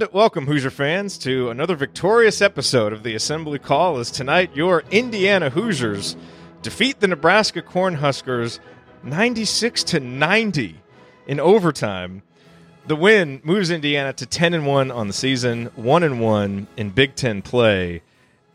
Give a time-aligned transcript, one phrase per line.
[0.00, 3.98] And welcome, Hoosier fans, to another victorious episode of the Assembly Call.
[3.98, 6.16] As tonight, your Indiana Hoosiers
[6.62, 8.60] defeat the Nebraska Cornhuskers
[9.02, 10.80] 96 to 90
[11.26, 12.22] in overtime.
[12.86, 16.90] The win moves Indiana to 10 and 1 on the season, 1 and 1 in
[16.90, 18.00] Big 10 play.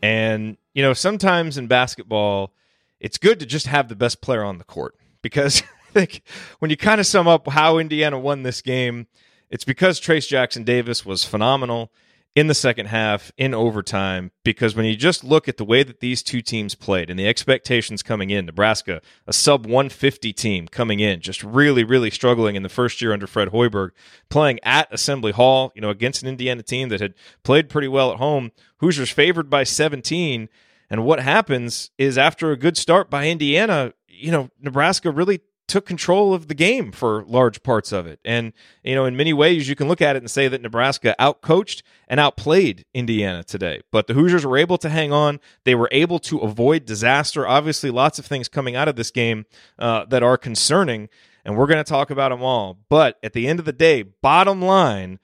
[0.02, 2.54] And, you know, sometimes in basketball,
[2.98, 6.22] it's good to just have the best player on the court because I think
[6.58, 9.06] when you kind of sum up how Indiana won this game,
[9.50, 11.90] it's because Trayce Jackson Davis was phenomenal
[12.36, 16.00] in the second half in overtime because when you just look at the way that
[16.00, 21.00] these two teams played and the expectations coming in Nebraska a sub 150 team coming
[21.00, 23.90] in just really really struggling in the first year under Fred Hoiberg
[24.28, 28.12] playing at Assembly Hall you know against an Indiana team that had played pretty well
[28.12, 30.50] at home Hoosiers favored by 17
[30.90, 35.86] and what happens is after a good start by Indiana you know Nebraska really took
[35.86, 38.20] control of the game for large parts of it.
[38.24, 38.52] And,
[38.84, 41.82] you know, in many ways, you can look at it and say that Nebraska outcoached
[42.08, 43.82] and outplayed Indiana today.
[43.90, 45.40] But the Hoosiers were able to hang on.
[45.64, 47.46] They were able to avoid disaster.
[47.46, 49.46] Obviously, lots of things coming out of this game
[49.78, 51.08] uh, that are concerning,
[51.44, 52.78] and we're going to talk about them all.
[52.88, 55.18] But at the end of the day, bottom line,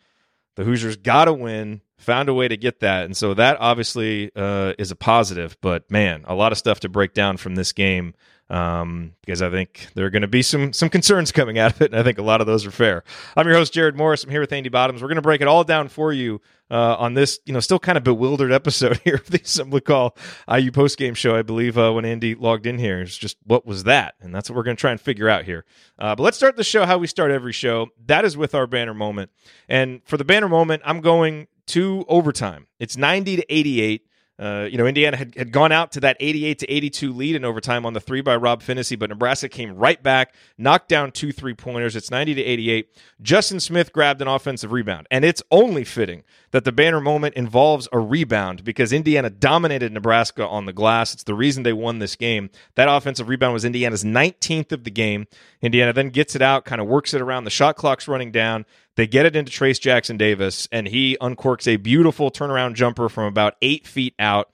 [0.56, 3.04] the Hoosiers got to win found a way to get that.
[3.04, 5.56] And so that obviously uh, is a positive.
[5.60, 8.14] But man, a lot of stuff to break down from this game
[8.50, 11.82] um, because I think there are going to be some some concerns coming out of
[11.82, 13.04] it, and I think a lot of those are fair.
[13.36, 14.24] I'm your host Jerod Morris.
[14.24, 15.00] I'm here with Andy Bottoms.
[15.00, 16.40] We're going to break it all down for you
[16.70, 20.16] uh, on this, you know, still kind of bewildered episode here of the Assembly Call
[20.52, 21.34] IU post game show.
[21.34, 24.50] I believe uh, when Andy logged in here, it's just what was that, and that's
[24.50, 25.64] what we're going to try and figure out here.
[25.98, 27.88] Uh, but let's start the show how we start every show.
[28.06, 29.30] That is with our banner moment,
[29.68, 32.66] and for the banner moment, I'm going to overtime.
[32.78, 34.06] It's 90 to 88.
[34.42, 37.44] Uh, you know, Indiana had, had gone out to that 88 to 82 lead in
[37.44, 41.30] overtime on the three by Rob Phinisee, but Nebraska came right back, knocked down two
[41.30, 41.94] three pointers.
[41.94, 42.88] It's 90 to 88.
[43.22, 47.86] Justin Smith grabbed an offensive rebound, and it's only fitting that the banner moment involves
[47.92, 51.14] a rebound because Indiana dominated Nebraska on the glass.
[51.14, 52.50] It's the reason they won this game.
[52.74, 55.28] That offensive rebound was Indiana's 19th of the game.
[55.60, 57.44] Indiana then gets it out, kind of works it around.
[57.44, 58.66] The shot clock's running down.
[58.96, 63.24] They get it into Trayce Jackson Davis, and he uncorks a beautiful turnaround jumper from
[63.24, 64.50] about eight feet out.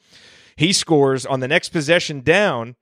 [0.56, 2.76] He scores on the next possession down,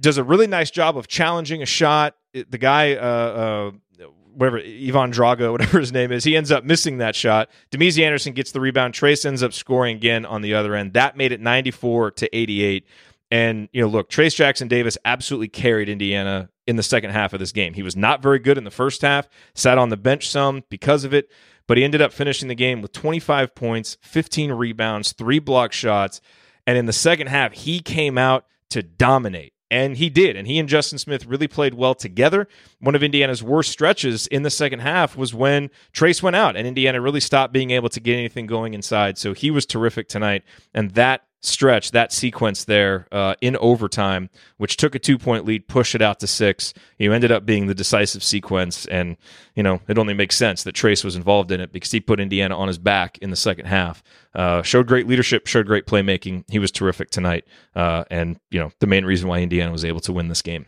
[0.00, 2.16] does a really nice job of challenging a shot.
[2.32, 6.98] The guy, uh, uh, whatever, Ivan Drago, whatever his name is, he ends up missing
[6.98, 7.50] that shot.
[7.70, 8.94] Damezi Anderson gets the rebound.
[8.94, 10.94] Trayce ends up scoring again on the other end.
[10.94, 12.86] That made it 94 to 88.
[13.30, 17.40] And, you know, look, Trayce Jackson Davis absolutely carried Indiana in the second half of
[17.40, 17.74] this game.
[17.74, 21.04] He was not very good in the first half, sat on the bench some because
[21.04, 21.30] of it,
[21.66, 26.20] but he ended up finishing the game with 25 points, 15 rebounds, three block shots.
[26.66, 29.52] And in the second half, he came out to dominate.
[29.70, 30.36] And he did.
[30.36, 32.46] And he and Justin Smith really played well together.
[32.78, 36.66] One of Indiana's worst stretches in the second half was when Trayce went out and
[36.66, 39.18] Indiana really stopped being able to get anything going inside.
[39.18, 40.44] So he was terrific tonight.
[40.74, 45.68] And that stretch, that sequence there uh, in overtime, which took a two point lead,
[45.68, 46.74] push it out to six.
[46.98, 48.86] You ended up being the decisive sequence.
[48.86, 49.16] And,
[49.54, 52.20] you know, it only makes sense that Trayce was involved in it because he put
[52.20, 54.02] Indiana on his back in the second half.
[54.34, 56.44] Uh, showed great leadership, showed great playmaking.
[56.48, 57.44] He was terrific tonight.
[57.74, 60.66] Uh, and, you know, the main reason why Indiana was able to win this game.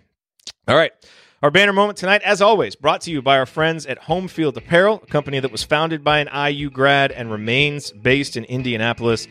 [0.68, 0.92] All right.
[1.42, 4.56] Our banner moment tonight, as always, brought to you by our friends at Home Field
[4.56, 9.28] Apparel, a company that was founded by an IU grad and remains based in Indianapolis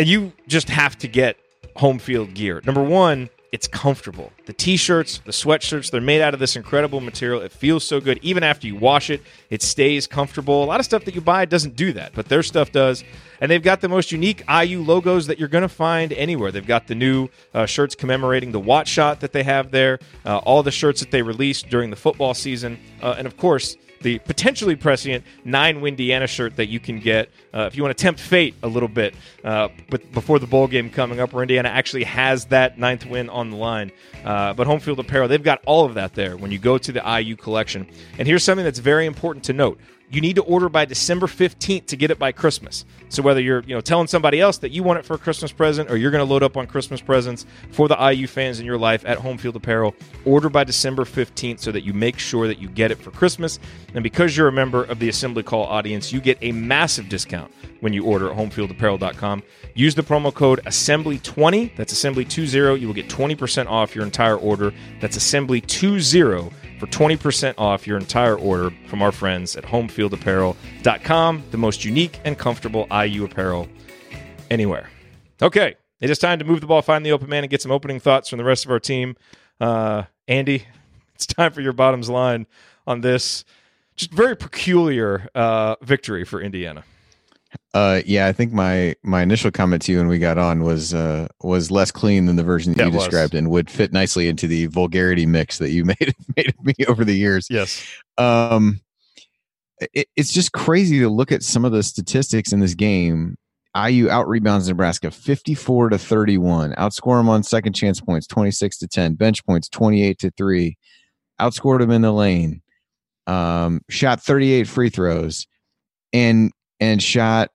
[0.00, 1.36] and you just have to get
[1.76, 2.62] home field gear.
[2.64, 4.32] Number one, it's comfortable.
[4.46, 7.42] The t-shirts, the sweatshirts, they're made out of this incredible material.
[7.42, 8.18] It feels so good.
[8.22, 10.64] Even after you wash it, it stays comfortable.
[10.64, 13.04] A lot of stuff that you buy doesn't do that, but their stuff does.
[13.42, 16.50] And they've got the most unique IU logos that you're going to find anywhere.
[16.50, 20.38] They've got the new uh, shirts commemorating the Watch Shot that they have there, uh,
[20.38, 24.18] all the shirts that they released during the football season, uh, and of course, the
[24.20, 28.20] potentially prescient nine Windiana shirt that you can get uh, if you want to tempt
[28.20, 29.14] fate a little bit
[29.44, 33.28] uh, but before the bowl game coming up where Indiana actually has that ninth win
[33.28, 33.92] on the line.
[34.24, 36.92] Uh, but home field apparel, they've got all of that there when you go to
[36.92, 37.86] the IU collection.
[38.18, 39.78] And here's something that's very important to note
[40.10, 42.84] you need to order by December 15th to get it by Christmas.
[43.08, 45.52] So whether you're, you know, telling somebody else that you want it for a Christmas
[45.52, 48.66] present or you're going to load up on Christmas presents for the IU fans in
[48.66, 52.48] your life at Home Field Apparel, order by December 15th so that you make sure
[52.48, 53.60] that you get it for Christmas.
[53.94, 57.52] And because you're a member of the Assembly Call audience, you get a massive discount
[57.78, 59.42] when you order at homefieldapparel.com.
[59.74, 64.72] Use the promo code assembly20, that's assembly20, you will get 20% off your entire order.
[65.00, 71.84] That's assembly20 for 20% off your entire order from our friends at homefieldapparel.com, the most
[71.84, 73.68] unique and comfortable IU apparel
[74.50, 74.88] anywhere.
[75.42, 77.70] Okay, it is time to move the ball, find the open man, and get some
[77.70, 79.14] opening thoughts from the rest of our team.
[79.60, 80.64] Uh, Andy,
[81.14, 82.46] it's time for your bottoms line
[82.86, 83.44] on this
[83.94, 86.82] just very peculiar uh, victory for Indiana.
[87.72, 90.94] Uh, yeah, I think my my initial comment to you when we got on was
[90.94, 93.04] uh, was less clean than the version that you was.
[93.04, 96.74] described and would fit nicely into the vulgarity mix that you made made of me
[96.88, 97.48] over the years.
[97.50, 97.84] Yes.
[98.18, 98.80] Um,
[99.92, 103.36] it, it's just crazy to look at some of the statistics in this game.
[103.76, 106.72] IU out rebounds Nebraska 54 to 31.
[106.72, 109.14] Outscore them on second chance points 26 to 10.
[109.14, 110.76] Bench points 28 to 3.
[111.40, 112.62] Outscored them in the lane.
[113.28, 115.46] Um, shot 38 free throws
[116.12, 117.50] and and shot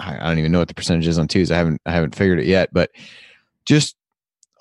[0.00, 1.50] I, don't even know what the percentage is on twos.
[1.50, 2.90] I haven't I haven't figured it yet, but
[3.64, 3.96] just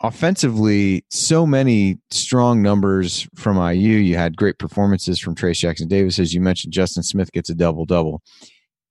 [0.01, 3.97] offensively, so many strong numbers from IU.
[3.97, 6.73] You had great performances from Trayce Jackson Davis, as you mentioned.
[6.73, 8.21] Justin Smith gets a double double,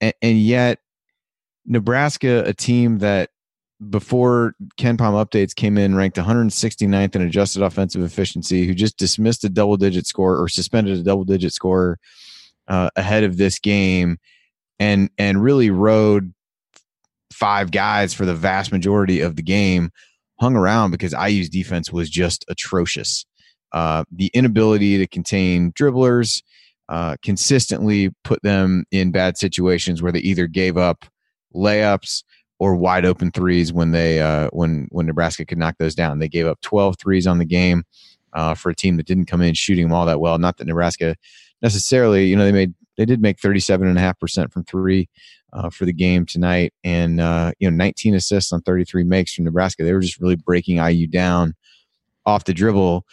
[0.01, 0.81] and, and yet
[1.67, 3.31] Nebraska, a team that
[3.91, 9.49] before KenPom updates came in ranked 169th in adjusted offensive efficiency, who just dismissed a
[9.49, 11.99] double digit score or suspended a double digit score
[12.69, 14.19] uh, ahead of this game,
[14.79, 16.33] and and really rode
[17.33, 19.91] five guys for the vast majority of the game
[20.41, 23.25] hung around because IU's defense was just atrocious.
[23.73, 26.43] Uh, the inability to contain dribblers
[26.89, 31.05] uh, consistently put them in bad situations where they either gave up
[31.55, 32.23] layups
[32.59, 36.19] or wide open threes when they uh, when when Nebraska could knock those down.
[36.19, 37.85] They gave up 12 threes on the game
[38.33, 40.39] uh, for a team that didn't come in shooting them all that well.
[40.39, 41.17] Not that Nebraska
[41.63, 45.09] necessarily, you know, they made they did make 37 and a half percent from three
[45.53, 49.45] uh, for the game tonight, and uh, you know, 19 assists on 33 makes from
[49.45, 49.85] Nebraska.
[49.85, 51.55] They were just really breaking IU down
[52.27, 53.05] off the dribble,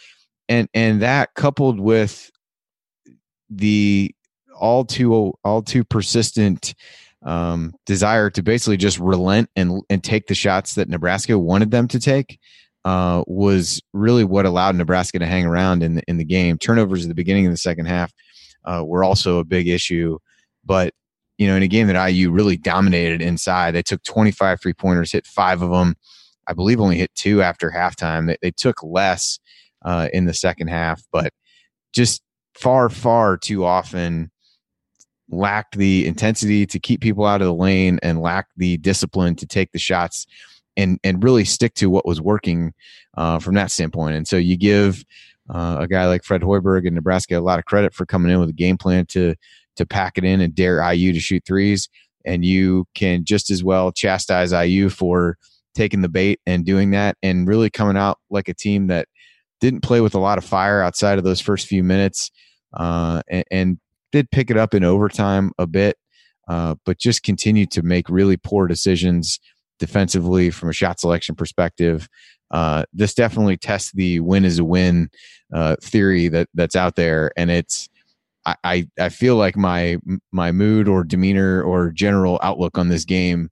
[0.48, 2.30] and and that coupled with
[3.48, 4.14] the
[4.58, 6.74] all too all too persistent
[7.24, 11.88] um, desire to basically just relent and and take the shots that Nebraska wanted them
[11.88, 12.38] to take
[12.84, 16.58] uh, was really what allowed Nebraska to hang around in the, in the game.
[16.58, 18.12] Turnovers at the beginning of the second half
[18.64, 20.18] uh, were also a big issue,
[20.64, 20.94] but
[21.38, 25.12] you know, in a game that IU really dominated inside, they took 25 three pointers,
[25.12, 25.96] hit five of them.
[26.46, 28.26] I believe only hit two after halftime.
[28.26, 29.38] They, they took less
[29.84, 31.32] uh, in the second half, but
[31.92, 32.22] just
[32.54, 34.30] far, far too often
[35.30, 39.46] lacked the intensity to keep people out of the lane and lacked the discipline to
[39.46, 40.26] take the shots
[40.76, 42.72] and and really stick to what was working
[43.16, 44.14] uh, from that standpoint.
[44.14, 45.04] And so you give
[45.50, 48.40] uh, a guy like Fred Hoiberg in Nebraska a lot of credit for coming in
[48.40, 49.34] with a game plan to
[49.76, 51.88] to pack it in and dare IU to shoot threes.
[52.24, 55.38] And you can just as well chastise IU for
[55.74, 59.08] taking the bait and doing that and really coming out like a team that
[59.60, 62.30] didn't play with a lot of fire outside of those first few minutes
[62.74, 63.78] uh, and, and
[64.10, 65.96] did pick it up in overtime a bit,
[66.48, 69.40] uh, but just continued to make really poor decisions
[69.78, 72.08] defensively from a shot selection perspective.
[72.52, 75.10] Uh, this definitely tests the win is a win
[75.52, 77.88] uh, theory that that's out there, and it's
[78.44, 79.98] I, I I feel like my
[80.30, 83.50] my mood or demeanor or general outlook on this game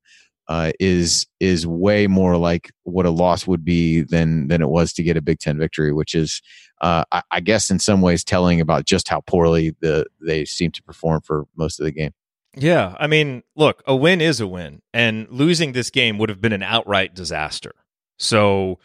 [0.49, 4.93] uh, is is way more like what a loss would be than than it was
[4.93, 6.43] to get a Big Ten victory, which is
[6.81, 10.73] uh, I, I guess in some ways telling about just how poorly the they seem
[10.73, 12.13] to perform for most of the game.
[12.57, 16.41] Yeah, I mean, look, a win is a win, and losing this game would have
[16.41, 17.73] been an outright disaster.
[18.19, 18.81] So,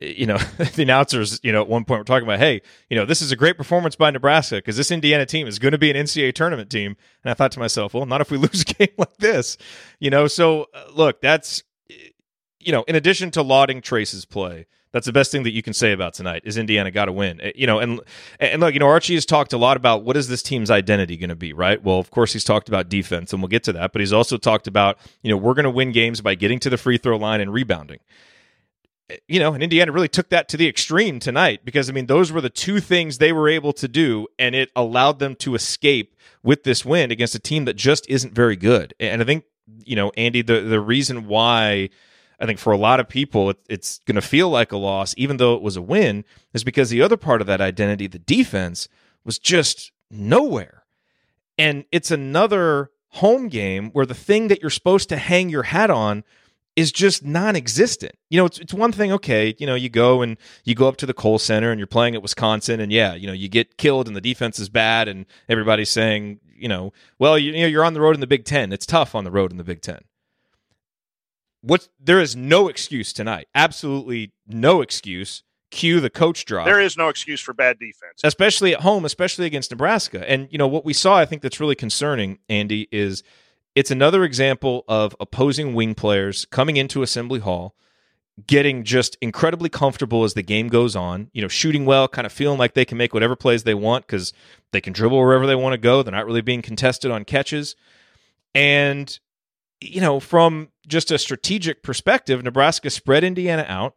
[0.00, 0.38] you know,
[0.74, 3.32] the announcers, you know, at one point were talking about, hey, you know, this is
[3.32, 6.34] a great performance by Nebraska because this Indiana team is going to be an NCAA
[6.34, 6.96] tournament team.
[7.24, 9.58] And I thought to myself, well, not if we lose a game like this,
[10.00, 10.26] you know.
[10.26, 11.62] So, uh, look, that's,
[12.58, 15.72] you know, in addition to lauding Trayce's play, that's the best thing that you can
[15.72, 17.40] say about tonight is Indiana got to win.
[17.54, 18.00] You know, and
[18.38, 21.16] and look, you know, Archie has talked a lot about what is this team's identity
[21.16, 21.82] going to be, right?
[21.82, 23.92] Well, of course, he's talked about defense, and we'll get to that.
[23.92, 26.70] But he's also talked about, you know, we're going to win games by getting to
[26.70, 28.00] the free throw line and rebounding.
[29.28, 32.32] You know, and Indiana really took that to the extreme tonight because I mean, those
[32.32, 36.16] were the two things they were able to do, and it allowed them to escape
[36.42, 38.94] with this win against a team that just isn't very good.
[38.98, 39.44] And I think,
[39.84, 41.90] you know, Andy, the the reason why.
[42.40, 45.14] I think for a lot of people, it, it's going to feel like a loss,
[45.16, 48.18] even though it was a win, is because the other part of that identity, the
[48.18, 48.88] defense,
[49.24, 50.82] was just nowhere.
[51.56, 55.90] And it's another home game where the thing that you're supposed to hang your hat
[55.90, 56.24] on
[56.76, 58.14] is just non-existent.
[58.30, 59.12] You know, it's it's one thing.
[59.12, 61.86] Okay, you know, you go and you go up to the Kohl Center and you're
[61.86, 65.08] playing at Wisconsin, and yeah, you know, you get killed and the defense is bad,
[65.08, 68.26] and everybody's saying, you know, well, you, you know, you're on the road in the
[68.26, 68.72] Big Ten.
[68.72, 70.00] It's tough on the road in the Big Ten
[71.62, 73.48] what there is no excuse tonight.
[73.54, 75.42] Absolutely no excuse.
[75.70, 76.66] Cue the coach drop.
[76.66, 80.28] There is no excuse for bad defense, especially at home, especially against Nebraska.
[80.28, 83.22] And you know what we saw, I think that's really concerning, Andy, is
[83.74, 87.74] it's another example of opposing wing players coming into Assembly Hall,
[88.46, 92.32] getting just incredibly comfortable as the game goes on, you know, shooting well, kind of
[92.32, 94.32] feeling like they can make whatever plays they want because
[94.72, 96.02] they can dribble wherever they want to go.
[96.02, 97.76] They're not really being contested on catches.
[98.54, 99.18] And,
[99.80, 103.96] you know, from just a strategic perspective, Nebraska spread Indiana out.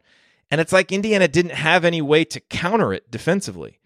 [0.50, 3.80] And it's like Indiana didn't have any way to counter it defensively.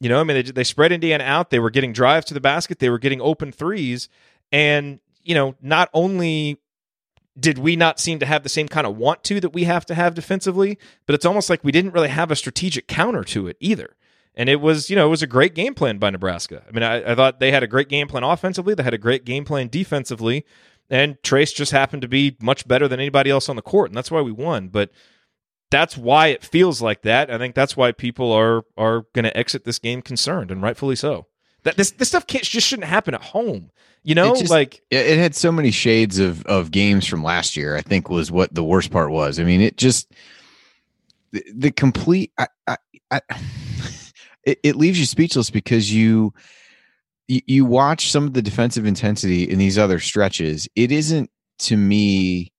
[0.00, 1.50] You know, I mean, they, they spread Indiana out.
[1.50, 2.78] They were getting drives to the basket.
[2.78, 4.08] They were getting open threes.
[4.50, 6.58] And, you know, not only
[7.38, 9.86] did we not seem to have the same kind of want to that we have
[9.86, 13.46] to have defensively, but it's almost like we didn't really have a strategic counter to
[13.46, 13.96] it either.
[14.34, 16.64] And it was, you know, it was a great game plan by Nebraska.
[16.68, 18.74] I mean, I, I thought they had a great game plan offensively.
[18.74, 20.44] They had a great game plan defensively.
[20.90, 23.90] And Trayce just happened to be much better than anybody else on the court.
[23.90, 24.68] And that's why we won.
[24.68, 24.90] But
[25.70, 27.30] that's why it feels like that.
[27.30, 30.96] I think that's why people are are going to exit this game concerned, and rightfully
[30.96, 31.26] so.
[31.64, 33.70] That this this stuff can't, just shouldn't happen at home.
[34.04, 37.56] You know, It just- like it had so many shades of of games from last
[37.56, 37.76] year.
[37.76, 39.38] I think was what the worst part was.
[39.38, 40.10] I mean, it just
[41.32, 42.32] the, the complete.
[42.38, 42.76] I, I,
[43.10, 43.20] I,
[44.44, 46.32] it, it leaves you speechless because you,
[47.26, 50.68] you you watch some of the defensive intensity in these other stretches.
[50.74, 52.52] It isn't to me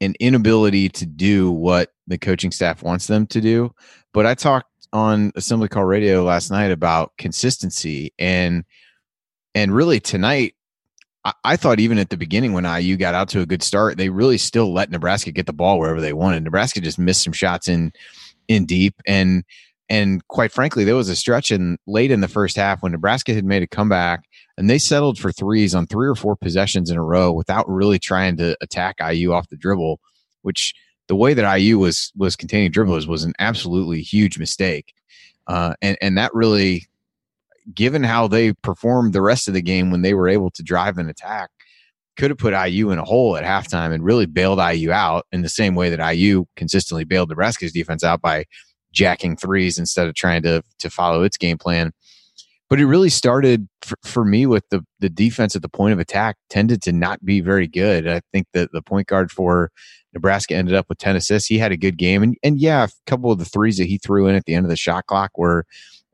[0.00, 3.74] an inability to do what the coaching staff wants them to do.
[4.12, 8.64] But I talked on Assembly Call Radio last night about consistency and
[9.54, 10.54] and really tonight
[11.24, 13.96] I, I thought even at the beginning when IU got out to a good start,
[13.96, 16.44] they really still let Nebraska get the ball wherever they wanted.
[16.44, 17.92] Nebraska just missed some shots in
[18.48, 19.44] in deep and
[19.90, 23.32] and quite frankly, there was a stretch in late in the first half when Nebraska
[23.32, 24.24] had made a comeback
[24.58, 27.98] and they settled for threes on three or four possessions in a row without really
[27.98, 30.00] trying to attack IU off the dribble,
[30.42, 30.74] which
[31.08, 34.94] the way that IU was was containing dribblers was an absolutely huge mistake.
[35.46, 36.86] Uh, and and that really
[37.74, 40.98] given how they performed the rest of the game when they were able to drive
[40.98, 41.50] and attack,
[42.16, 45.42] could have put IU in a hole at halftime and really bailed IU out in
[45.42, 48.44] the same way that IU consistently bailed Nebraska's defense out by
[48.92, 51.92] jacking threes instead of trying to to follow its game plan.
[52.70, 55.98] But it really started for, for me with the the defense at the point of
[55.98, 58.06] attack tended to not be very good.
[58.06, 59.70] I think that the point guard for
[60.14, 61.48] Nebraska ended up with 10 assists.
[61.48, 62.22] He had a good game.
[62.22, 64.64] And, and yeah, a couple of the threes that he threw in at the end
[64.64, 65.64] of the shot clock were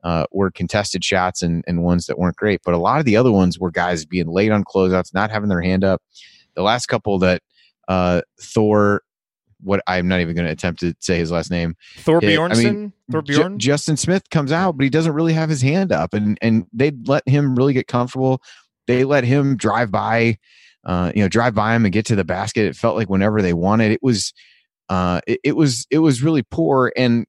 [0.03, 2.61] uh, were contested shots and, and ones that weren't great.
[2.63, 5.49] But a lot of the other ones were guys being late on closeouts, not having
[5.49, 6.01] their hand up.
[6.53, 7.41] The last couple that
[7.87, 9.01] uh, Thor,
[9.65, 11.75] what I'm not even going to attempt to say his last name.
[11.97, 13.59] Thor Yeah, I mean, Thor Bjorn.
[13.59, 16.91] Justin Smith comes out, but he doesn't really have his hand up, and and they
[17.05, 18.41] let him really get comfortable.
[18.87, 20.37] They let him drive by,
[20.85, 22.67] uh, you know, drive by him and get to the basket.
[22.67, 24.31] It felt like whenever they wanted, it was,
[24.89, 27.25] uh, it, it was it was really poor, and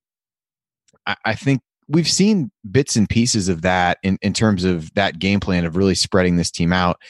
[1.07, 5.19] I, I think we've seen bits and pieces of that in in terms of that
[5.19, 7.01] game plan of really spreading this team out,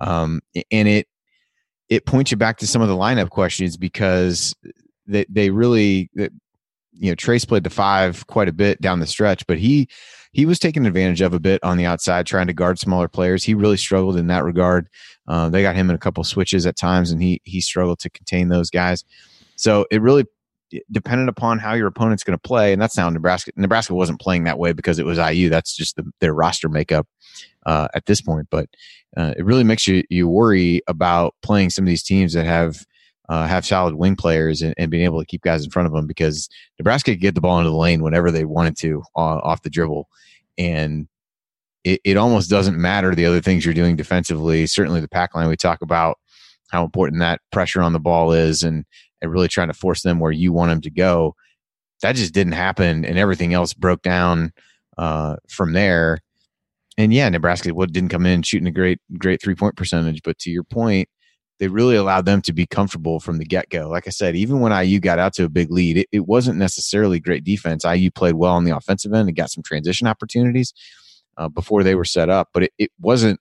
[0.00, 1.06] um, and it
[1.88, 4.54] it points you back to some of the lineup questions because
[5.06, 6.30] they they really you
[7.10, 9.88] know Trayce played the five quite a bit down the stretch, but he
[10.32, 13.44] he was taken advantage of a bit on the outside, trying to guard smaller players.
[13.44, 14.88] He really struggled in that regard.
[15.28, 18.10] Uh, they got him in a couple switches at times, and he he struggled to
[18.10, 19.04] contain those guys.
[19.56, 20.24] So it really
[20.90, 24.44] depended upon how your opponent's going to play, and that's how Nebraska Nebraska wasn't playing
[24.44, 25.48] that way because it was IU.
[25.48, 27.06] That's just the, their roster makeup
[27.66, 28.48] uh, at this point.
[28.50, 28.68] But
[29.16, 32.84] uh, it really makes you you worry about playing some of these teams that have
[33.28, 35.92] uh, have solid wing players and, and being able to keep guys in front of
[35.92, 39.62] them because Nebraska could get the ball into the lane whenever they wanted to off
[39.62, 40.08] the dribble.
[40.58, 41.08] And
[41.84, 44.66] it, it almost doesn't matter the other things you're doing defensively.
[44.66, 46.18] Certainly the pack line, we talk about
[46.70, 48.84] how important that pressure on the ball is and,
[49.24, 51.34] and really trying to force them where you want them to go.
[52.02, 53.04] That just didn't happen.
[53.04, 54.52] And everything else broke down
[54.98, 56.20] uh, from there.
[56.96, 60.22] And yeah, Nebraska didn't come in shooting a great, great three point percentage.
[60.22, 61.08] But to your point,
[61.58, 63.88] they really allowed them to be comfortable from the get go.
[63.88, 66.58] Like I said, even when IU got out to a big lead, it, it, wasn't
[66.58, 67.84] necessarily great defense.
[67.84, 70.72] IU played well on the offensive end and got some transition opportunities
[71.36, 73.40] uh, before they were set up, but it, it, wasn't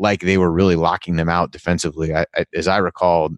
[0.00, 2.14] like they were really locking them out defensively.
[2.14, 3.30] I, I, as I recall,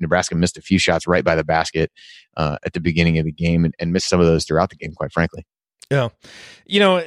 [0.00, 1.92] Nebraska missed a few shots right by the basket
[2.36, 4.76] uh, at the beginning of the game and, and missed some of those throughout the
[4.76, 5.46] game, quite frankly.
[5.90, 6.08] Yeah.
[6.66, 7.04] You know,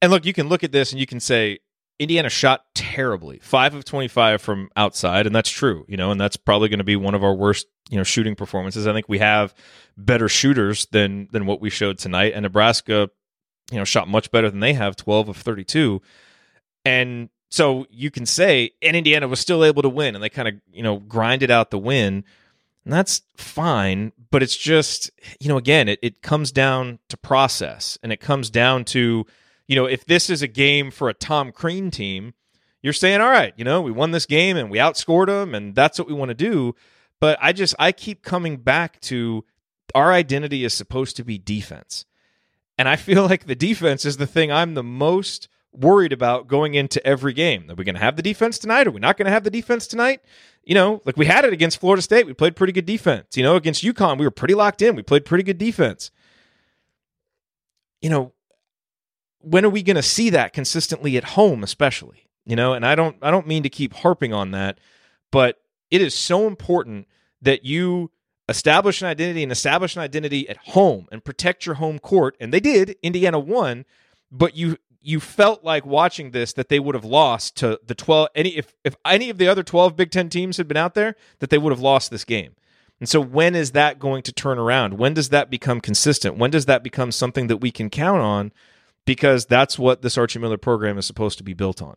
[0.00, 1.58] and look, you can look at this and you can say,
[1.98, 6.36] Indiana shot terribly, five of 25 from outside, and that's true, you know, and that's
[6.36, 8.86] probably going to be one of our worst, you know, shooting performances.
[8.86, 9.54] I think we have
[9.96, 13.10] better shooters than than what we showed tonight, and Nebraska,
[13.70, 16.00] you know, shot much better than they have, 12 of 32,
[16.84, 20.48] and so you can say, and Indiana was still able to win, and they kind
[20.48, 22.24] of, you know, grinded out the win,
[22.84, 27.98] and that's fine, but it's just, you know, again, it, it comes down to process,
[28.02, 29.26] and it comes down to
[29.72, 32.34] you know, if this is a game for a Tom Crean team,
[32.82, 35.74] you're saying, all right, you know, we won this game and we outscored them and
[35.74, 36.74] that's what we want to do.
[37.20, 39.44] But I just, I keep coming back to,
[39.94, 42.04] our identity is supposed to be defense.
[42.76, 46.74] And I feel like the defense is the thing I'm the most worried about going
[46.74, 47.70] into every game.
[47.70, 48.86] Are we going to have the defense tonight?
[48.86, 50.20] Are we not going to have the defense tonight?
[50.64, 52.26] You know, like we had it against Florida State.
[52.26, 53.36] We played pretty good defense.
[53.36, 54.94] You know, against UConn, we were pretty locked in.
[54.94, 56.10] We played pretty good defense.
[58.00, 58.32] You know,
[59.40, 62.28] when are we going to see that consistently at home, especially?
[62.44, 64.78] You know, and I don't I don't mean to keep harping on that,
[65.30, 65.60] but
[65.90, 67.06] it is so important
[67.40, 68.10] that you
[68.48, 72.36] establish an identity and establish an identity at home and protect your home court.
[72.40, 72.96] And they did.
[73.02, 73.84] Indiana won,
[74.30, 78.28] but you you felt like watching this that they would have lost to the 12
[78.34, 81.16] any if if any of the other 12 Big 10 teams had been out there
[81.40, 82.54] that they would have lost this game.
[83.00, 84.94] And so when is that going to turn around?
[84.94, 86.36] When does that become consistent?
[86.36, 88.52] When does that become something that we can count on
[89.04, 91.96] because that's what this Archie Miller program is supposed to be built on.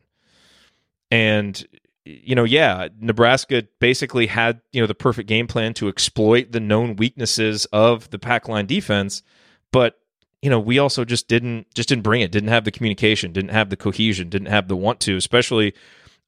[1.12, 1.66] And
[2.06, 6.60] you know, yeah, Nebraska basically had, you know, the perfect game plan to exploit the
[6.60, 9.24] known weaknesses of the pack line defense,
[9.72, 10.00] but
[10.46, 13.50] you know, we also just didn't just didn't bring it, didn't have the communication, didn't
[13.50, 15.74] have the cohesion, didn't have the want to, especially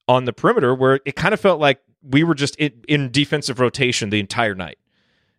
[0.08, 3.60] on the perimeter where it kind of felt like we were just in, in defensive
[3.60, 4.78] rotation the entire night.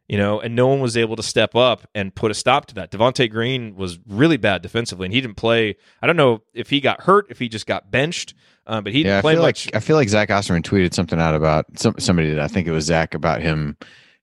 [0.08, 2.76] You know, and no one was able to step up and put a stop to
[2.76, 2.90] that.
[2.90, 5.76] Devonte Green was really bad defensively, and he didn't play.
[6.02, 8.34] I don't know if he got hurt, if he just got benched,
[8.66, 9.66] uh, but he didn't yeah, I play feel much.
[9.66, 12.66] like I feel like Zach Osterman tweeted something out about some, somebody that I think
[12.66, 13.76] it was Zach about him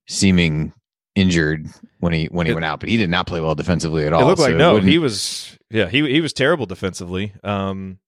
[0.06, 0.72] seeming
[1.16, 1.66] injured
[1.98, 4.12] when he when he It- went out, but he did not play well defensively at
[4.12, 4.22] all.
[4.22, 7.32] It looked so like no, he was yeah, he he was terrible defensively.
[7.42, 7.98] Um,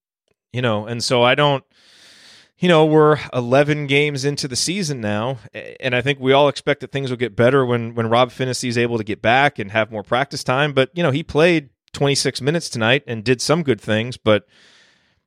[0.52, 1.64] you know, and so I don't
[2.58, 5.38] you know, we're 11 games into the season now,
[5.78, 8.68] and I think we all expect that things will get better when when Rob Phinisee
[8.68, 11.70] is able to get back and have more practice time, but you know, he played
[11.92, 14.44] 26 minutes tonight and did some good things, but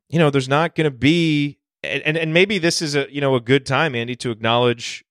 [0.10, 3.22] you know, there's not going to be and, and and maybe this is a, you
[3.22, 5.06] know, a good time Andy to acknowledge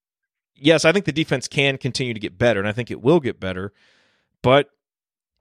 [0.61, 3.21] yes, I think the defense can continue to get better and I think it will
[3.21, 3.73] get better,
[4.43, 4.71] but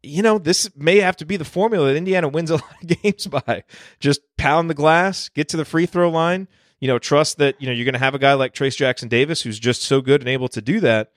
[0.01, 3.01] you know, this may have to be the formula that Indiana wins a lot of
[3.01, 3.63] games by.
[3.99, 6.47] Just pound the glass, get to the free throw line,
[6.79, 9.09] you know, trust that, you know, you're going to have a guy like Trayce Jackson
[9.09, 11.11] Davis who's just so good and able to do that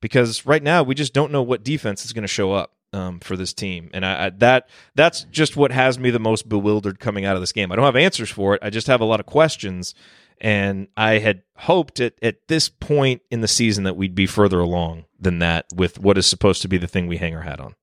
[0.00, 3.20] because right now we just don't know what defense is going to show up um,
[3.20, 3.90] for this team.
[3.92, 7.42] And I, I, that that's just what has me the most bewildered coming out of
[7.42, 7.72] this game.
[7.72, 8.60] I don't have answers for it.
[8.62, 9.94] I just have a lot of questions.
[10.40, 14.60] And I had hoped at, at this point in the season that we'd be further
[14.60, 17.60] along than that with what is supposed to be the thing we hang our hat
[17.60, 17.74] on.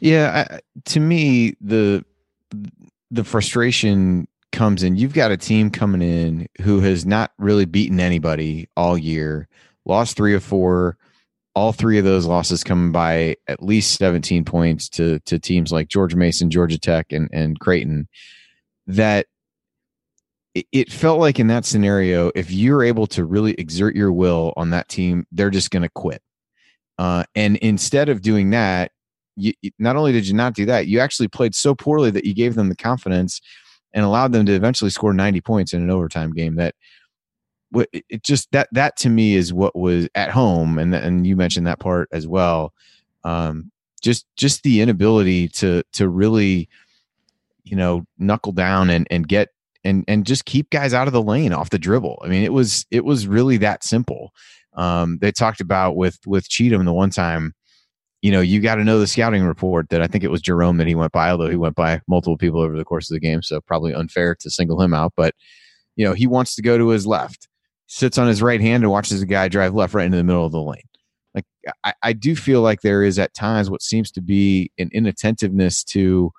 [0.00, 2.04] Yeah, I, to me the
[3.10, 4.96] the frustration comes in.
[4.96, 9.48] You've got a team coming in who has not really beaten anybody all year,
[9.84, 10.96] lost three or four.
[11.54, 15.88] All three of those losses coming by at least 17 points to to teams like
[15.88, 18.08] George Mason, Georgia Tech, and and Creighton.
[18.86, 19.26] That
[20.54, 24.70] it, felt like in that scenario, if you're able to really exert your will on
[24.70, 26.22] that team, they're just going to quit.
[26.98, 28.90] Uh, and instead of doing that,
[29.36, 32.34] you, not only did you not do that, you actually played so poorly that you
[32.34, 33.40] gave them the confidence
[33.94, 36.74] and allowed them to eventually score 90 points in an overtime game that
[37.92, 41.66] it just that that to me is what was at home and and you mentioned
[41.66, 42.72] that part as well
[43.24, 46.66] um just just the inability to to really
[47.64, 49.50] you know knuckle down and and get
[49.88, 52.52] and and just keep guys out of the lane off the dribble i mean it
[52.52, 54.32] was it was really that simple
[54.74, 57.54] um they talked about with with cheatham the one time
[58.22, 60.78] you know, you got to know the scouting report that I think it was Jerome
[60.78, 63.20] that he went by, although he went by multiple people over the course of the
[63.20, 63.42] game.
[63.42, 65.12] So probably unfair to single him out.
[65.16, 65.34] But,
[65.94, 67.48] you know, he wants to go to his left,
[67.86, 70.44] sits on his right hand and watches a guy drive left right into the middle
[70.44, 70.82] of the lane.
[71.34, 71.44] Like,
[71.84, 75.84] I, I do feel like there is at times what seems to be an inattentiveness
[75.84, 76.32] to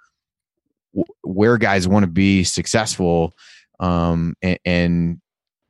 [1.24, 3.34] where guys want to be successful
[3.80, 5.20] um, and,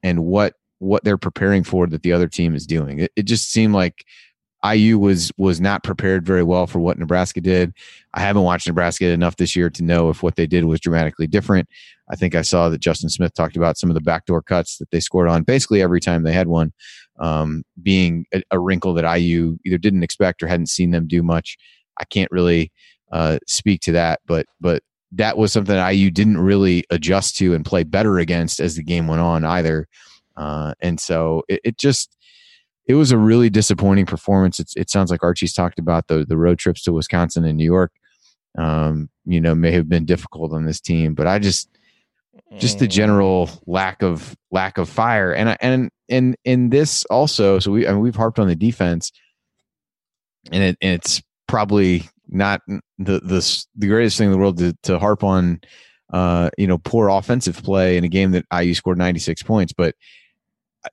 [0.03, 2.99] and, what, what they're preparing for that the other team is doing.
[2.99, 4.05] It, it just seemed like
[4.65, 7.73] IU was was not prepared very well for what Nebraska did.
[8.13, 11.27] I haven't watched Nebraska enough this year to know if what they did was dramatically
[11.27, 11.69] different.
[12.11, 14.91] I think I saw that Justin Smith talked about some of the backdoor cuts that
[14.91, 16.73] they scored on basically every time they had one,
[17.19, 21.23] um, being a, a wrinkle that IU either didn't expect or hadn't seen them do
[21.23, 21.57] much.
[21.99, 22.71] I can't really
[23.11, 27.53] uh, speak to that, but but that was something that IU didn't really adjust to
[27.53, 29.87] and play better against as the game went on either.
[30.37, 32.15] Uh, and so it, it just
[32.87, 34.59] it was a really disappointing performance.
[34.59, 37.65] It's, it sounds like Archie's talked about the the road trips to Wisconsin and New
[37.65, 37.91] York.
[38.57, 41.69] Um, you know, may have been difficult on this team, but I just
[42.57, 47.59] just the general lack of lack of fire and and and in this also.
[47.59, 49.11] So we I mean, we've harped on the defense,
[50.51, 54.73] and it and it's probably not the the the greatest thing in the world to
[54.83, 55.61] to harp on.
[56.11, 59.93] Uh, you know, poor offensive play in a game that IU scored 96 points, but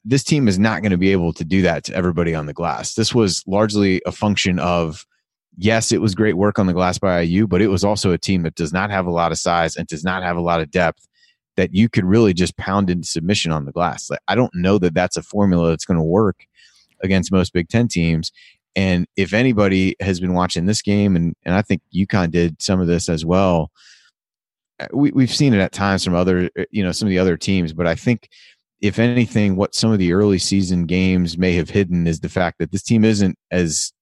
[0.05, 2.53] this team is not going to be able to do that to everybody on the
[2.53, 2.95] glass.
[2.95, 5.07] This was largely a function of
[5.57, 8.19] yes, it was great work on the glass by IU, but it was also a
[8.19, 10.61] team that does not have a lot of size and does not have a lot
[10.61, 11.09] of depth
[11.57, 14.11] that you could really just pound into submission on the glass.
[14.11, 16.47] Like, I don't know that that's a formula that's going to work
[17.03, 18.31] against most Big Ten teams.
[18.77, 22.79] And if anybody has been watching this game, and, and I think UConn did some
[22.79, 23.71] of this as well,
[24.79, 27.19] uh, we, we've seen it at times from other, uh, you know, some of the
[27.19, 28.29] other teams, but I think
[28.81, 32.59] if anything, what some of the early season games may have hidden is the fact
[32.59, 33.93] that this team isn't as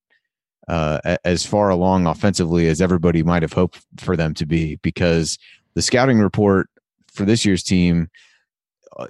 [0.66, 4.76] uh, as far along offensively as everybody might have hoped for them to be.
[4.76, 5.38] Because
[5.74, 6.68] the scouting report
[7.12, 8.08] for this year's team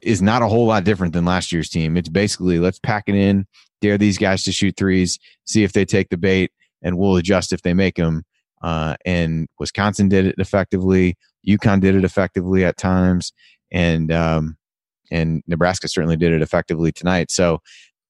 [0.02, 1.96] is not a whole lot different than last year's team.
[1.96, 3.46] It's basically let's pack it in,
[3.80, 7.52] dare these guys to shoot threes, see if they take the bait, and we'll adjust
[7.52, 8.22] if they make them.
[8.62, 11.16] Uh, and Wisconsin did it effectively.
[11.46, 13.32] UConn did it effectively at times,
[13.70, 14.56] and um,
[15.10, 17.30] and Nebraska certainly did it effectively tonight.
[17.30, 17.60] So,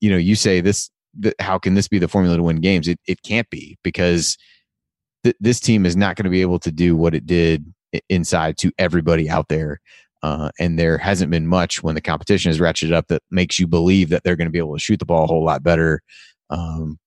[0.00, 0.90] you know, you say this
[1.38, 2.88] how can this be the formula to win games?
[2.88, 4.36] It it can't be because
[5.24, 7.72] th- this team is not going to be able to do what it did
[8.08, 9.80] inside to everybody out there.
[10.24, 13.66] Uh, and there hasn't been much when the competition is ratcheted up that makes you
[13.66, 16.00] believe that they're going to be able to shoot the ball a whole lot better
[16.48, 16.98] um,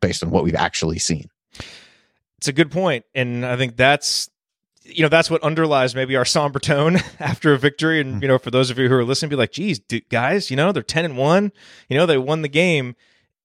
[0.00, 1.26] based on what we've actually seen.
[2.38, 4.30] It's a good point, and I think that's
[4.84, 8.00] you know that's what underlies maybe our somber tone after a victory.
[8.00, 8.22] And mm.
[8.22, 10.56] you know, for those of you who are listening, be like, "Geez, dude, guys, you
[10.56, 11.52] know they're ten and one.
[11.90, 12.96] You know they won the game."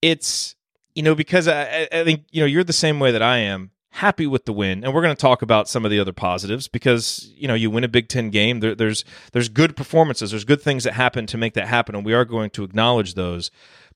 [0.05, 0.55] it's
[0.93, 3.71] you know because I, I think you know you're the same way that I am
[3.95, 4.83] happy with the win.
[4.83, 7.71] And we're going to talk about some of the other positives because you know you
[7.71, 10.31] win a big 10 game there, there's there's good performances.
[10.31, 13.13] There's good things that happen to make that happen and we are going to acknowledge
[13.13, 13.51] those.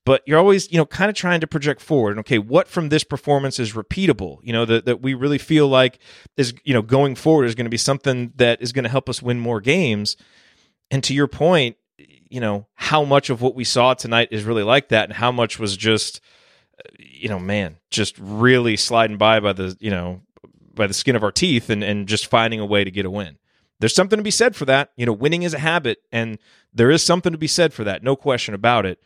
[0.06, 2.88] But you're always you know kind of trying to project forward and okay what from
[2.88, 4.38] this performance is repeatable?
[4.42, 5.98] You know that, that we really feel like
[6.38, 9.08] is you know going forward is going to be something that is going to help
[9.08, 10.16] us win more games.
[10.90, 11.76] And to your point
[12.30, 15.30] you know how much of what we saw tonight is really like that and how
[15.30, 16.22] much was just
[16.98, 20.20] you know man just really sliding by by the you know
[20.74, 23.10] by the skin of our teeth and and just finding a way to get a
[23.10, 23.38] win.
[23.80, 24.92] There's something to be said for that.
[24.96, 26.38] You know winning is a habit and
[26.72, 29.00] there is something to be said for that no question about it.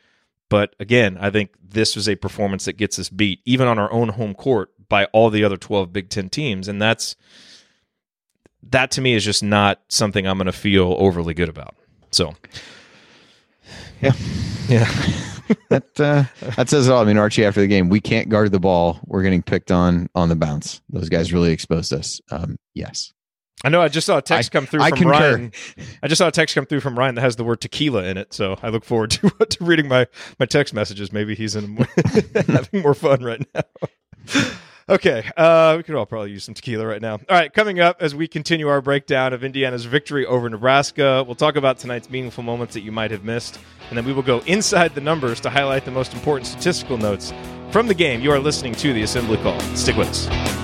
[0.50, 3.90] But again i think this was a performance that gets us beat even on our
[3.92, 6.68] own home court by all the other 12 big 10 teams.
[6.68, 7.16] And that's
[8.62, 11.74] that to me is just not something i'm going to feel overly good about.
[12.10, 12.34] So.
[14.00, 14.12] Yeah,
[14.68, 15.30] yeah.
[15.68, 16.24] that uh,
[16.57, 17.02] that says it all.
[17.02, 19.00] I mean, Archie, after the game, we can't guard the ball.
[19.07, 20.80] We're getting picked on on the bounce.
[20.88, 22.20] Those guys really exposed us.
[22.30, 23.12] Um, yes.
[23.62, 23.80] I know.
[23.80, 25.12] I just saw a text I, come through I from concur.
[25.12, 25.52] Ryan.
[26.02, 28.18] I just saw a text come through from Ryan that has the word tequila in
[28.18, 28.35] it.
[28.35, 30.07] So I look forward to, to reading my
[30.38, 31.12] my text messages.
[31.12, 31.76] Maybe he's in
[32.35, 33.62] having more fun right now.
[34.87, 37.12] Okay, uh, we could all probably use some tequila right now.
[37.12, 41.35] All right, coming up as we continue our breakdown of Indiana's victory over Nebraska, we'll
[41.35, 44.40] talk about tonight's meaningful moments that you might have missed, and then we will go
[44.40, 47.33] inside the numbers to highlight the most important statistical notes
[47.70, 48.20] from the game.
[48.20, 49.59] You are listening to the Assembly Call.
[49.75, 50.63] Stick with us.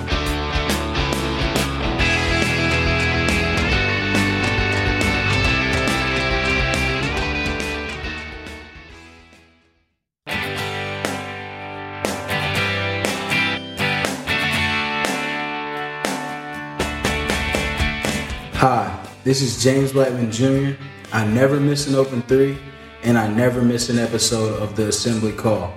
[19.31, 20.77] This is James Blackmon Jr.
[21.13, 22.57] I never miss an open three,
[23.03, 25.73] and I never miss an episode of the Assembly Call.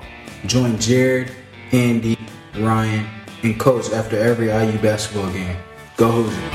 [0.47, 1.31] Join Jerod,
[1.71, 2.19] Andy,
[2.59, 3.07] Ryan,
[3.45, 5.57] and Coach after every IU basketball game.
[5.97, 6.51] Go Hoosiers!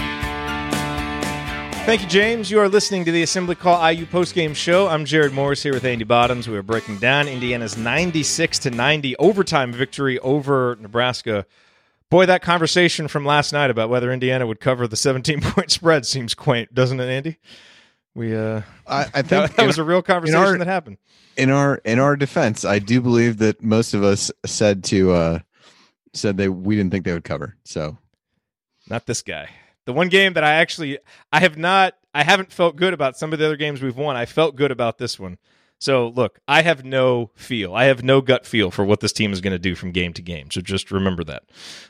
[1.86, 2.52] Thank you, James.
[2.52, 4.90] You are listening to the Assembly Call IU postgame show.
[4.90, 6.50] I'm Jerod Morris here with Andy Bottoms.
[6.50, 11.46] We are breaking down Indiana's 96 to 90 overtime victory over Nebraska
[12.10, 16.06] Boy, that conversation from last night about whether Indiana would cover the 17 point spread
[16.06, 17.38] seems quaint, doesn't it, Andy?
[18.16, 20.98] We uh, I, I think that, that was a real conversation our, that happened.
[21.38, 25.40] In our in our defense, I do believe that most of us said to uh
[26.14, 27.56] said they we didn't think they would cover.
[27.64, 27.98] So,
[28.90, 29.50] not this guy.
[29.86, 30.98] The one game that I actually
[31.32, 34.16] I have not I haven't felt good about some of the other games we've won.
[34.16, 35.38] I felt good about this one.
[35.80, 37.74] So look, I have no feel.
[37.74, 40.14] I have no gut feel for what this team is going to do from game
[40.14, 40.52] to game.
[40.52, 41.44] So just remember that,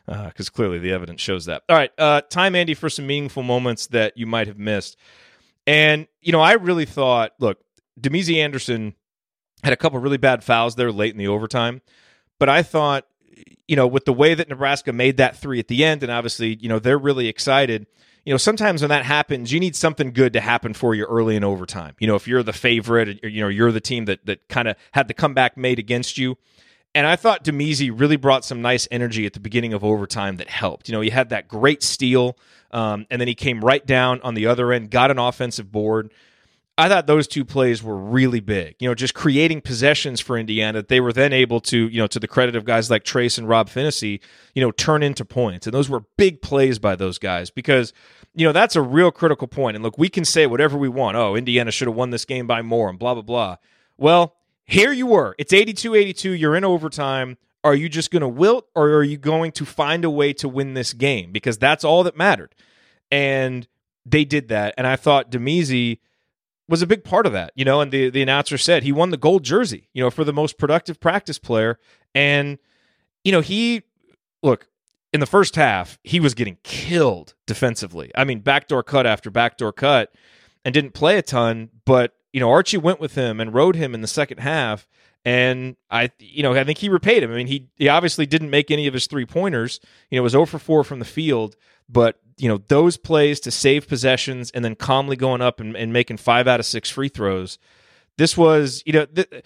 [0.06, 1.64] because uh, clearly the evidence shows that.
[1.68, 4.96] All right, uh, time, Andy, for some meaningful moments that you might have missed.
[5.66, 7.60] And you know, I really thought, look,
[8.00, 8.94] Damezi Anderson
[9.64, 11.82] had a couple really bad fouls there late in the overtime,
[12.38, 13.06] but I thought,
[13.68, 16.58] you know, with the way that Nebraska made that three at the end, and obviously,
[16.62, 17.88] you know, they're really excited
[18.26, 21.36] you know, sometimes when that happens, you need something good to happen for you early
[21.36, 21.96] in overtime.
[22.00, 24.76] You know, if you're the favorite, you know, you're the team that that kind of
[24.92, 26.38] had the comeback made against you.
[26.96, 30.50] And I thought Damezi really brought some nice energy at the beginning of overtime that
[30.50, 30.90] helped.
[30.90, 32.36] You know, he had that great steal,
[32.72, 36.12] um, and then he came right down on the other end, got an offensive board.
[36.80, 38.78] I thought those two plays were really big.
[38.80, 42.08] You know, just creating possessions for Indiana that they were then able to, you know,
[42.08, 44.22] to the credit of guys like Trayce and Rob Phinisee,
[44.56, 45.68] you know, turn into points.
[45.68, 47.92] And those were big plays by those guys because,
[48.34, 49.76] you know, that's a real critical point.
[49.76, 51.18] And look, we can say whatever we want.
[51.18, 53.58] Oh, Indiana should have won this game by more and blah, blah, blah.
[53.98, 55.36] Well, here you were.
[55.38, 56.32] It's 82 82.
[56.32, 57.38] You're in overtime.
[57.62, 60.48] Are you just going to wilt or are you going to find a way to
[60.48, 61.34] win this game?
[61.34, 62.56] Because that's all that mattered.
[63.12, 63.68] And
[64.06, 64.76] they did that.
[64.78, 66.00] And I thought Damezi
[66.70, 67.82] was a big part of that, you know.
[67.82, 70.58] And the the announcer said he won the gold jersey, you know, for the most
[70.58, 71.80] productive practice player.
[72.16, 72.60] And
[73.24, 73.84] you know, he
[74.42, 74.68] look
[75.12, 78.12] in the first half he was getting killed defensively.
[78.16, 80.14] I mean, backdoor cut after backdoor cut,
[80.64, 81.70] and didn't play a ton.
[81.86, 84.88] But you know, Archie went with him and rode him in the second half.
[85.26, 87.32] And I, you know, I think he repaid him.
[87.32, 89.80] I mean, he he obviously didn't make any of his three pointers.
[90.10, 91.56] You know, was 0 for 4 from the field,
[91.90, 95.92] but you know those plays to save possessions and then calmly going up and, and
[95.92, 97.60] making five out of six free throws.
[98.18, 99.46] This was, you know, th-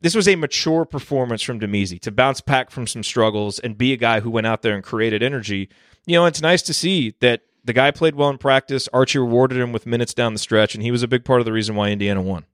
[0.00, 3.92] this was a mature performance from Damezi to bounce back from some struggles and be
[3.92, 5.68] a guy who went out there and created energy.
[6.04, 8.88] You know, it's nice to see that the guy played well in practice.
[8.92, 11.44] Archie rewarded him with minutes down the stretch, and he was a big part of
[11.44, 12.44] the reason why Indiana won.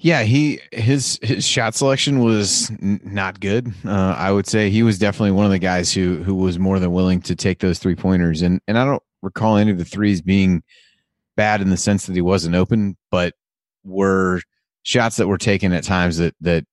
[0.00, 3.72] Yeah, he his his shot selection was n- not good.
[3.84, 6.78] Uh, I would say he was definitely one of the guys who who was more
[6.78, 9.84] than willing to take those three pointers, and and I don't recall any of the
[9.84, 10.62] threes being
[11.36, 13.34] bad in the sense that he wasn't open, but
[13.84, 14.40] were
[14.84, 16.64] shots that were taken at times that that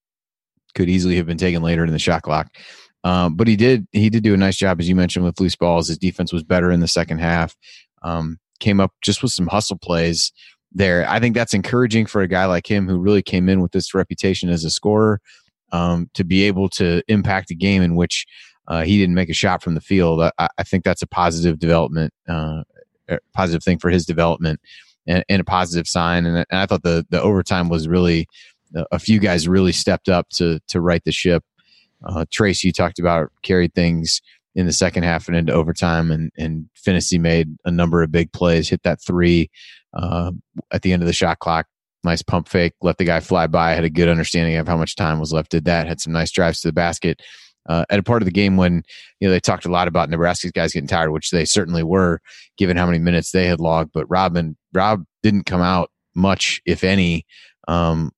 [0.76, 2.56] could easily have been taken later in the shot clock.
[3.04, 5.56] Um, but he did he did do a nice job as you mentioned with loose
[5.56, 5.88] balls.
[5.88, 7.56] His defense was better in the second half.
[8.04, 10.32] Um, came up just with some hustle plays
[10.76, 11.10] there.
[11.10, 13.94] I think that's encouraging for a guy like him who really came in with this
[13.94, 15.22] reputation as a scorer
[15.72, 18.26] um, to be able to impact a game in which
[18.68, 20.22] uh, he didn't make a shot from the field.
[20.22, 22.64] I, I think that's a positive development, uh,
[23.34, 24.60] positive thing for his development,
[25.08, 26.26] and, and a positive sign.
[26.26, 28.28] And, and, I thought the the overtime was really
[28.92, 31.44] a few guys really stepped up to to right the ship.
[32.04, 34.22] Uh, Trayce, you talked about carried things
[34.56, 38.32] in the second half and into overtime, and and Phinisee made a number of big
[38.32, 39.50] plays, hit that three
[39.94, 40.32] uh,
[40.72, 41.68] at the end of the shot clock.
[42.04, 43.74] Nice pump fake, let the guy fly by.
[43.74, 45.52] Had a good understanding of how much time was left.
[45.52, 45.88] Did that.
[45.88, 47.22] Had some nice drives to the basket.
[47.68, 48.84] Uh, at a part of the game when
[49.20, 52.22] you know they talked a lot about Nebraska's guys getting tired, which they certainly were,
[52.58, 53.92] given how many minutes they had logged.
[53.92, 57.26] But Robin Rob didn't come out much, if any,
[57.68, 58.12] um,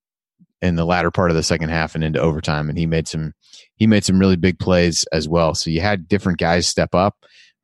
[0.61, 3.33] in the latter part of the second half and into overtime, and he made some
[3.75, 5.53] he made some really big plays as well.
[5.53, 7.15] So you had different guys step up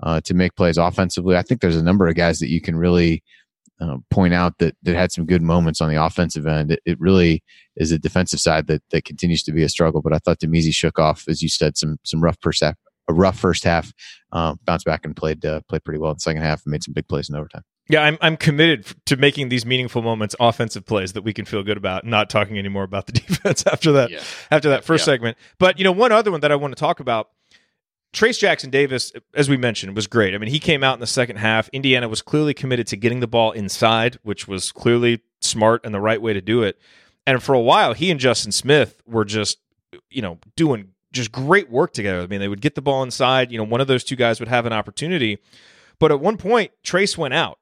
[0.02, 1.36] uh, to make plays offensively.
[1.36, 3.24] I think there's a number of guys that you can really
[3.82, 6.72] uh, point out that that had some good moments on the offensive end.
[6.72, 7.44] It, it, really
[7.76, 10.02] is a defensive side that that continues to be a struggle.
[10.02, 12.76] But I thought Damezi shook off, as you said, some some rough half,
[13.08, 13.92] a rough first half,
[14.32, 16.84] uh, bounced back and played uh, played pretty well in the second half and made
[16.84, 17.64] some big plays in overtime.
[17.90, 21.64] Yeah, I'm I'm committed to making these meaningful moments offensive plays that we can feel
[21.64, 22.06] good about.
[22.06, 24.22] Not talking anymore about the defense after that yeah.
[24.52, 25.14] after that first yeah.
[25.14, 25.38] segment.
[25.60, 27.30] But you know, one other one that I want to talk about
[28.14, 30.36] Trayce Jackson Davis, as we mentioned, was great.
[30.36, 31.68] I mean, he came out in the second half.
[31.70, 36.00] Indiana was clearly committed to getting the ball inside, which was clearly smart and the
[36.00, 36.80] right way to do it.
[37.26, 39.58] And for a while, he and Justin Smith were just,
[40.12, 42.22] you know, doing just great work together.
[42.22, 43.52] I mean, they would get the ball inside.
[43.52, 45.40] You know, one of those two guys would have an opportunity.
[46.00, 47.58] But at one point, Trayce went out,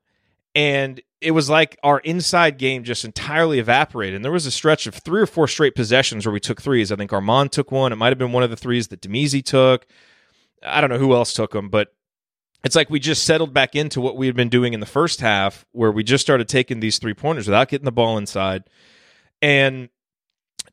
[0.55, 4.15] and it was like our inside game just entirely evaporated.
[4.15, 6.91] And there was a stretch of three or four straight possessions where we took threes.
[6.91, 7.93] I think Armaan took one.
[7.93, 9.85] It might have been one of the threes that Damezi took.
[10.63, 11.93] I don't know who else took them, but
[12.63, 15.21] it's like we just settled back into what we had been doing in the first
[15.21, 18.63] half, where we just started taking these three pointers without getting the ball inside.
[19.41, 19.89] And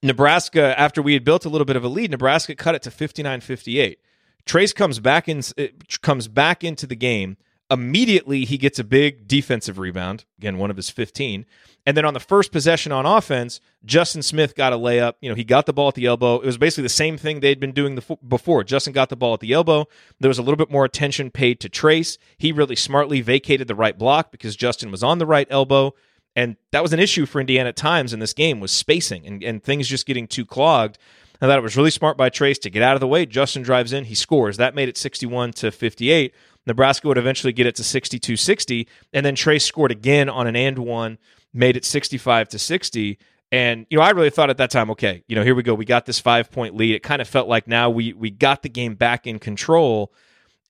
[0.02, 2.90] Nebraska, after we had built a little bit of a lead, Nebraska cut it to
[2.90, 3.98] 59 58.
[4.46, 5.66] Trayce comes back in, uh,
[6.00, 7.36] comes back into the game
[7.70, 10.24] Immediately, he gets a big defensive rebound.
[10.38, 11.44] Again, one of his 15.
[11.84, 15.14] And then on the first possession on offense, Justin Smith got a layup.
[15.20, 16.36] You know, he got the ball at the elbow.
[16.36, 18.64] It was basically the same thing they'd been doing the, before.
[18.64, 19.86] Justin got the ball at the elbow.
[20.20, 23.74] There was a little bit more attention paid to Trayce He really smartly vacated the
[23.74, 25.94] right block because Justin was on the right elbow.
[26.36, 29.42] And that was an issue for Indiana at times in this game was spacing and,
[29.42, 30.98] and things just getting too clogged.
[31.40, 33.24] I thought it was really smart by Trayce to get out of the way.
[33.24, 34.56] Justin drives in, he scores.
[34.56, 36.34] That made it 61 to 58.
[36.68, 38.86] Nebraska would eventually get it to 62 60.
[39.12, 41.18] And then Trayce scored again on an and one,
[41.52, 43.18] made it 65 to 60.
[43.50, 45.74] And, you know, I really thought at that time, okay, you know, here we go.
[45.74, 46.94] We got this five point lead.
[46.94, 50.12] It kind of felt like now we we got the game back in control.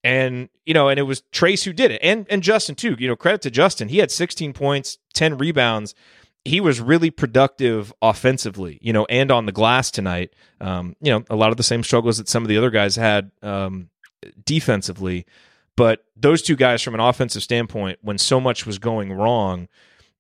[0.04, 2.00] And, you know, and it was Trayce who did it.
[2.02, 2.96] And and Justin too.
[2.98, 3.88] You know, credit to Justin.
[3.88, 5.94] He had 16 points, 10 rebounds.
[6.44, 10.32] He was really productive offensively, you know, and on the glass tonight.
[10.60, 12.94] Um, you know, a lot of the same struggles that some of the other guys
[12.94, 13.90] had um,
[14.44, 15.26] defensively.
[15.78, 19.68] But those two guys, from an offensive standpoint, when so much was going wrong,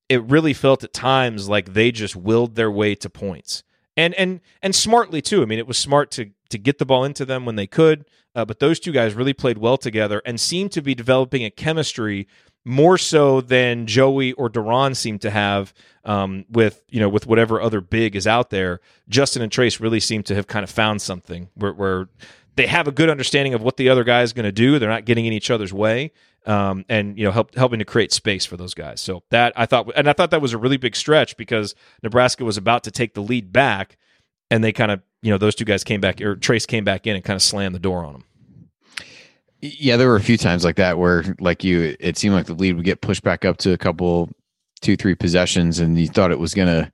[0.08, 3.64] it really felt at times like they just willed their way to points.
[3.96, 5.42] And and and smartly too.
[5.42, 8.04] I mean, it was smart to to get the ball into them when they could,
[8.36, 11.50] uh, but those two guys really played well together and seemed to be developing a
[11.50, 12.28] chemistry
[12.64, 17.60] more so than Joey or De'Ron seem to have um, with you know with whatever
[17.60, 18.78] other big is out there.
[19.08, 22.08] Justin and Trayce really seem to have kind of found something where, where
[22.58, 24.80] they have a good understanding of what the other guy is going to do.
[24.80, 26.10] They're not getting in each other's way,
[26.44, 29.00] um, and you know help, helping to create space for those guys.
[29.00, 32.44] So that I thought, and I thought that was a really big stretch because Nebraska
[32.44, 33.96] was about to take the lead back,
[34.50, 37.06] and they kind of you know those two guys came back or Trayce came back
[37.06, 38.24] in and kind of slammed the door on them.
[39.60, 42.54] Yeah, there were a few times like that where, like you, it seemed like the
[42.54, 44.30] lead would get pushed back up to a couple,
[44.80, 46.90] two, three possessions, and you thought it was going to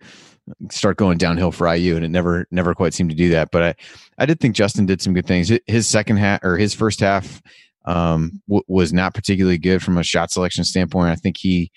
[0.71, 3.51] start going downhill for IU, and it never, never quite seemed to do that.
[3.51, 3.75] But I,
[4.19, 5.51] I did think Justin did some good things.
[5.67, 7.43] His second half or his first half
[7.85, 11.11] um, w- was not particularly good from a shot selection standpoint.
[11.11, 11.71] I think he,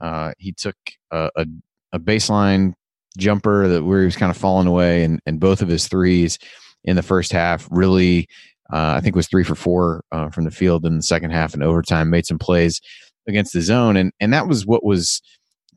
[0.00, 0.76] uh, he took
[1.10, 1.46] a, a,
[1.92, 2.74] a baseline
[3.18, 6.38] jumper that where he was kind of falling away, and and both of his threes
[6.84, 8.26] in the first half really
[8.72, 11.52] uh, I think was three for four uh, from the field in the second half
[11.54, 12.10] and overtime.
[12.10, 12.80] Made some plays
[13.28, 15.20] against the zone, and and that was what was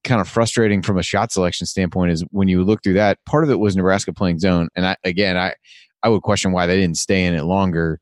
[0.05, 2.11] kind of frustrating from a shot selection standpoint.
[2.11, 4.95] Is when you look through that, part of it was Nebraska playing zone, and I
[5.03, 5.55] again I
[6.01, 7.99] I would question why they didn't stay in it longer.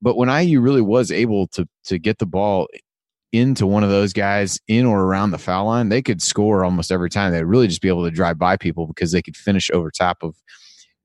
[0.00, 2.68] But when IU really was able to to get the ball
[3.32, 6.92] into one of those guys in or around the foul line, they could score almost
[6.92, 7.32] every time.
[7.32, 10.18] They'd really just be able to drive by people because they could finish over top
[10.22, 10.36] of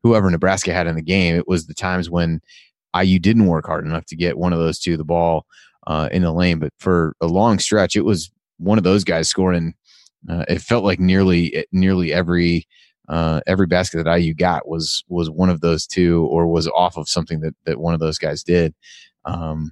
[0.04, 1.36] whoever Nebraska had in the game.
[1.36, 2.42] It was the times when
[3.00, 5.46] IU didn't work hard enough to get one of those two the ball
[5.88, 6.60] uh, in the lane.
[6.60, 9.74] But for a long stretch, it was one of those guys scoring.
[10.30, 12.68] Uh, it felt like nearly nearly every
[13.10, 16.98] uh, every basket that IU got was was one of those two, or was off
[16.98, 18.74] of something that that one of those guys did.
[19.26, 19.72] Um,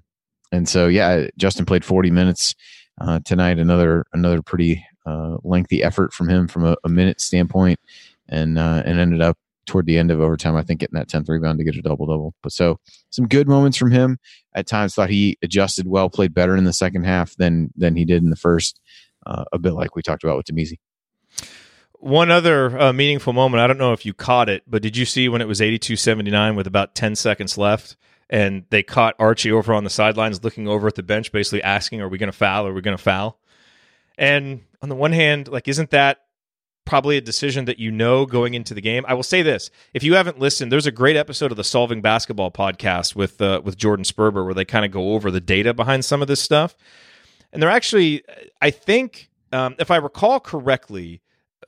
[0.52, 2.56] and so, yeah, Justin played 40 minutes
[3.00, 3.60] uh, tonight.
[3.60, 7.80] Another another pretty uh, lengthy effort from him from a, a minute standpoint,
[8.28, 11.30] and uh, and ended up toward the end of overtime, I think getting that 10th
[11.30, 12.34] rebound to get a double double.
[12.42, 12.80] But so
[13.12, 14.18] some good moments from him.
[14.56, 18.04] At times thought he adjusted well, played better in the second half than than he
[18.04, 18.82] did in the first.
[19.26, 20.80] Uh, a bit like we talked about with Damezi.
[21.94, 25.06] One other uh, meaningful moment, I don't know if you caught it, but did you
[25.06, 27.98] see when it was 82-79 with about 10 seconds left
[28.30, 32.00] and they caught Archie over on the sidelines looking over at the bench basically asking
[32.00, 32.68] are we going to foul?
[32.68, 33.40] Are we going to foul?
[34.18, 36.20] And on the one hand, like isn't that
[36.90, 39.06] probably a decision that you know going into the game.
[39.08, 42.02] I will say this: if you haven't listened, there's a great episode of the Solving
[42.02, 45.74] Basketball podcast with uh, with Jordan Sperber where they kind of go over the data
[45.74, 46.76] behind some of this stuff.
[47.52, 48.24] And they're actually,
[48.62, 51.22] I think, um, if I recall correctly,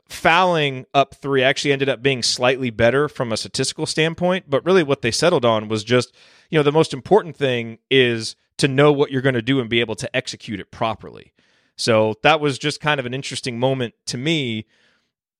[0.07, 4.49] fouling up three actually ended up being slightly better from a statistical standpoint.
[4.49, 6.13] But really, what they settled on was just,
[6.49, 9.69] you know, the most important thing is to know what you're going to do and
[9.69, 11.33] be able to execute it properly.
[11.77, 14.67] So that was just kind of an interesting moment to me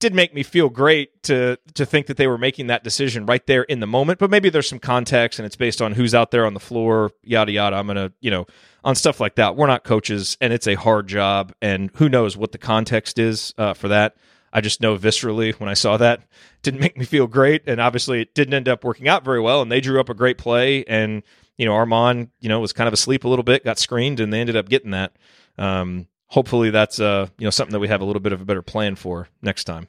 [0.02, 3.46] did make me feel great to to think that they were making that decision right
[3.46, 4.20] there in the moment.
[4.20, 7.12] But maybe there's some context and it's based on who's out there on the floor,
[7.24, 7.78] yada yada.
[7.78, 8.48] I'm gonna, you know,
[8.84, 9.56] on stuff like that.
[9.56, 13.54] We're not coaches, and it's a hard job, and who knows what the context is
[13.58, 14.18] uh, for that.
[14.52, 16.24] I just know viscerally when I saw that
[16.62, 19.62] didn't make me feel great, and obviously it didn't end up working out very well.
[19.62, 21.24] And they drew up a great play, and
[21.58, 24.34] you know Armaan, you know, was kind of asleep a little bit, got screened, and
[24.34, 25.16] they ended up getting that.
[25.58, 28.46] Um, hopefully that's uh you know something that we have a little bit of a
[28.46, 29.88] better plan for next time.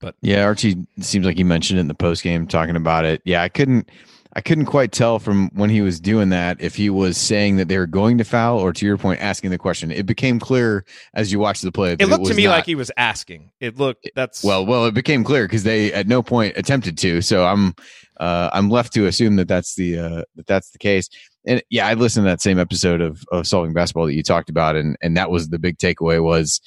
[0.00, 3.22] But yeah, Archie seems like he mentioned it in the post game talking about it.
[3.24, 3.88] Yeah, I couldn't
[4.36, 7.68] I couldn't quite tell from when he was doing that if he was saying that
[7.68, 9.92] they were going to foul or to your point asking the question.
[9.92, 11.92] It became clear as you watched the play.
[11.92, 13.52] It looked it to me not, like he was asking.
[13.60, 17.22] It looked that's well, well, it became clear because they at no point attempted to.
[17.22, 17.74] So I'm
[18.18, 21.08] uh, I'm left to assume that that's the uh, that that's the case
[21.46, 24.50] and yeah, I listened to that same episode of, of solving basketball that you talked
[24.50, 26.60] about, and and that was the big takeaway was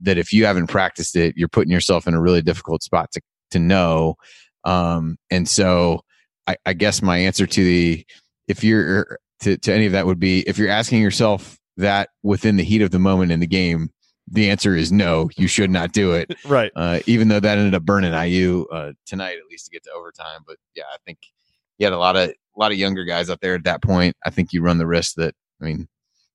[0.00, 3.20] that if you haven't practiced it, you're putting yourself in a really difficult spot to
[3.50, 4.16] to know.
[4.64, 6.00] Um, and so,
[6.46, 8.06] I, I guess my answer to the
[8.48, 12.56] if you're to, to any of that would be if you're asking yourself that within
[12.56, 13.90] the heat of the moment in the game,
[14.30, 16.34] the answer is no, you should not do it.
[16.46, 16.72] right.
[16.74, 19.90] Uh, even though that ended up burning IU uh, tonight, at least to get to
[19.92, 20.40] overtime.
[20.46, 21.18] But yeah, I think
[21.78, 24.16] you had a lot of a lot of younger guys out there at that point.
[24.24, 25.88] I think you run the risk that I mean,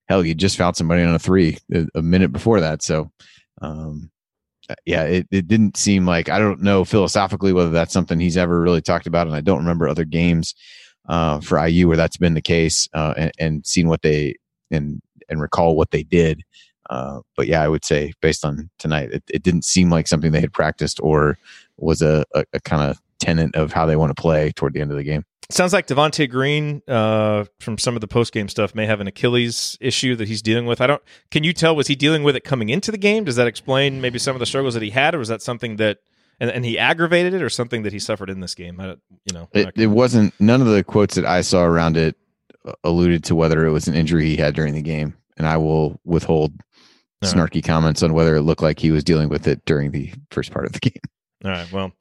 [0.08, 2.82] hell, you just fouled somebody on a three a, a minute before that.
[2.82, 3.12] So,
[3.62, 4.10] um,
[4.70, 8.38] uh, yeah, it, it didn't seem like I don't know philosophically whether that's something he's
[8.38, 10.56] ever really talked about, and I don't remember other games
[11.08, 14.36] uh, for IU where that's been the case, uh, and, and seen what they
[14.72, 16.44] and and recall what they did.
[16.90, 20.32] Uh, but yeah, I would say based on tonight, it, it didn't seem like something
[20.32, 21.38] they had practiced or
[21.78, 24.82] was a, a, a kind of tenant of how they want to play toward the
[24.82, 25.24] end of the game.
[25.52, 29.08] Sounds like Devonte Green, uh, from some of the post game stuff, may have an
[29.08, 30.80] Achilles issue that he's dealing with.
[30.80, 31.02] I don't.
[31.32, 31.76] Can you tell?
[31.76, 33.24] Was he dealing with it coming into the game?
[33.24, 35.78] Does that explain maybe some of the struggles that he had, or was that something
[35.78, 35.98] that
[36.40, 38.80] and, and he aggravated it, or something that he suffered in this game?
[38.80, 40.40] I, don't, you know, It, it wasn't.
[40.40, 42.16] None of the quotes that I saw around it
[42.64, 45.58] uh, alluded to whether it was an injury he had during the game, and I
[45.58, 46.52] will withhold
[47.24, 47.34] All right.
[47.34, 50.52] snarky comments on whether it looked like he was dealing with it during the first
[50.52, 51.02] part of the game.
[51.44, 51.72] All right.
[51.72, 51.92] Well,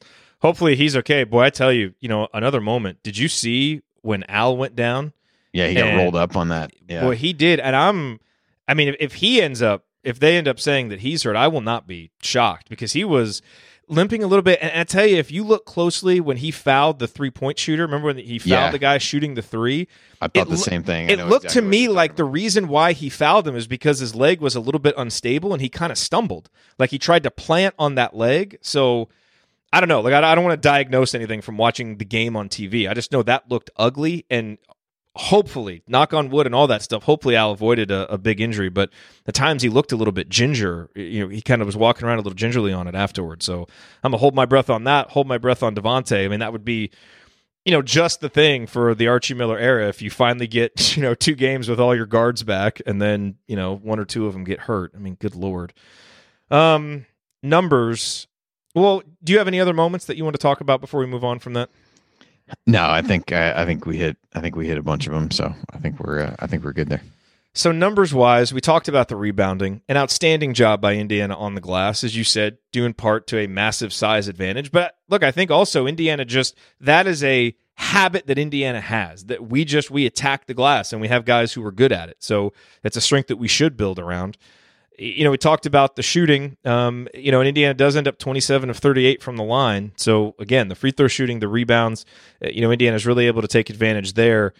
[0.40, 1.24] hopefully he's okay.
[1.24, 3.02] Boy, I tell you, you know, another moment.
[3.02, 5.12] Did you see when Al went down?
[5.52, 6.72] Yeah, he got rolled up on that.
[6.88, 7.58] Yeah, Boy, he did.
[7.60, 8.20] And I'm,
[8.68, 11.36] I mean, if, if he ends up, if they end up saying that he's hurt,
[11.36, 13.42] I will not be shocked because he was
[13.88, 14.58] limping a little bit.
[14.62, 17.82] And I tell you, if you look closely when he fouled the three point shooter,
[17.82, 18.70] remember when he fouled Yeah.
[18.70, 19.88] the guy shooting the three?
[20.20, 21.08] I thought it the loo- same thing.
[21.10, 23.98] I It looked exactly to me like the reason why he fouled him is because
[23.98, 26.50] his leg was a little bit unstable and he kind of stumbled.
[26.78, 28.58] Like he tried to plant on that leg.
[28.60, 29.08] So
[29.72, 30.00] I don't know.
[30.00, 32.88] Like I, I don't want to diagnose anything from watching the game on TV.
[32.88, 34.58] I just know that looked ugly and
[35.16, 37.02] hopefully, knock on wood and all that stuff.
[37.02, 38.68] Hopefully, Al avoided a, a big injury.
[38.68, 38.90] But
[39.24, 42.06] the times he looked a little bit ginger, you know, he kind of was walking
[42.06, 43.44] around a little gingerly on it afterwards.
[43.44, 43.66] So
[44.02, 45.10] I'm gonna hold my breath on that.
[45.10, 46.24] Hold my breath on Devonte.
[46.24, 46.90] I mean, that would be
[47.68, 49.88] you know, just the thing for the Archie Miller era.
[49.88, 53.36] If you finally get, you know, two games with all your guards back and then,
[53.46, 54.92] you know, one or two of them get hurt.
[54.94, 55.74] I mean, good Lord.
[56.50, 57.04] Um,
[57.42, 58.26] numbers.
[58.74, 61.06] Well, do you have any other moments that you want to talk about before we
[61.06, 61.70] move on from that?
[62.66, 64.16] No, I think I, I think we hit.
[64.34, 65.30] I think we hit a bunch of them.
[65.30, 66.20] So I think we're.
[66.20, 67.02] Uh, I think we're good there.
[67.54, 69.82] So numbers wise, we talked about the rebounding.
[69.88, 73.38] An outstanding job by Indiana on the glass, as you said, due in part to
[73.38, 74.70] a massive size advantage.
[74.70, 79.48] But look, I think also Indiana just that is a habit that Indiana has that
[79.48, 82.16] we just we attack the glass and we have guys who are good at it.
[82.20, 82.52] So
[82.82, 84.36] it's a strength that we should build around.
[84.98, 86.56] You know, we talked about the shooting.
[86.64, 89.92] Um, you know, and Indiana does end up 27 of 38 from the line.
[89.96, 92.04] So again, the free throw shooting, the rebounds,
[92.44, 94.54] uh, you know, Indiana's really able to take advantage there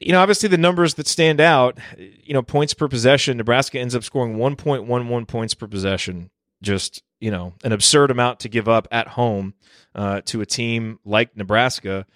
[0.00, 3.94] you know, obviously the numbers that stand out, you know, points per possession, Nebraska ends
[3.94, 6.30] up scoring 1.11 points per possession.
[6.60, 9.54] Just, you know, an absurd amount to give up at home
[9.94, 12.06] uh, to a team like Nebraska.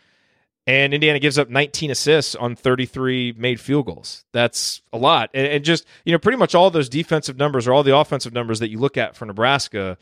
[0.66, 4.24] And Indiana gives up 19 assists on 33 made field goals.
[4.32, 5.30] That's a lot.
[5.34, 8.32] And, and just, you know, pretty much all those defensive numbers or all the offensive
[8.32, 9.98] numbers that you look at for Nebraska,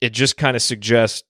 [0.00, 1.24] it just kind of suggests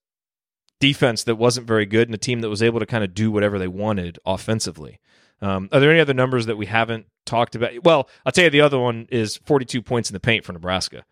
[0.81, 3.33] defense that wasn't very good and a team that was able to kind of do
[3.33, 5.01] whatever they wanted offensively.
[5.41, 7.83] Um, are there any other numbers that we haven't talked about?
[7.83, 11.05] Well, I'll tell you the other one is 42 points in the paint for Nebraska,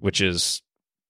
[0.00, 0.62] which is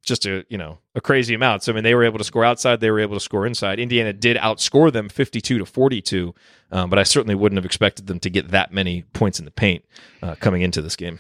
[0.05, 1.63] just a you know a crazy amount.
[1.63, 3.81] So I mean, they were able to score outside, they were able to score inside.
[3.81, 6.35] Indiana did outscore them 52 to 42,
[6.71, 9.51] um, but I certainly wouldn't have expected them to get that many points in the
[9.51, 9.85] paint
[10.23, 11.19] uh, coming into this game.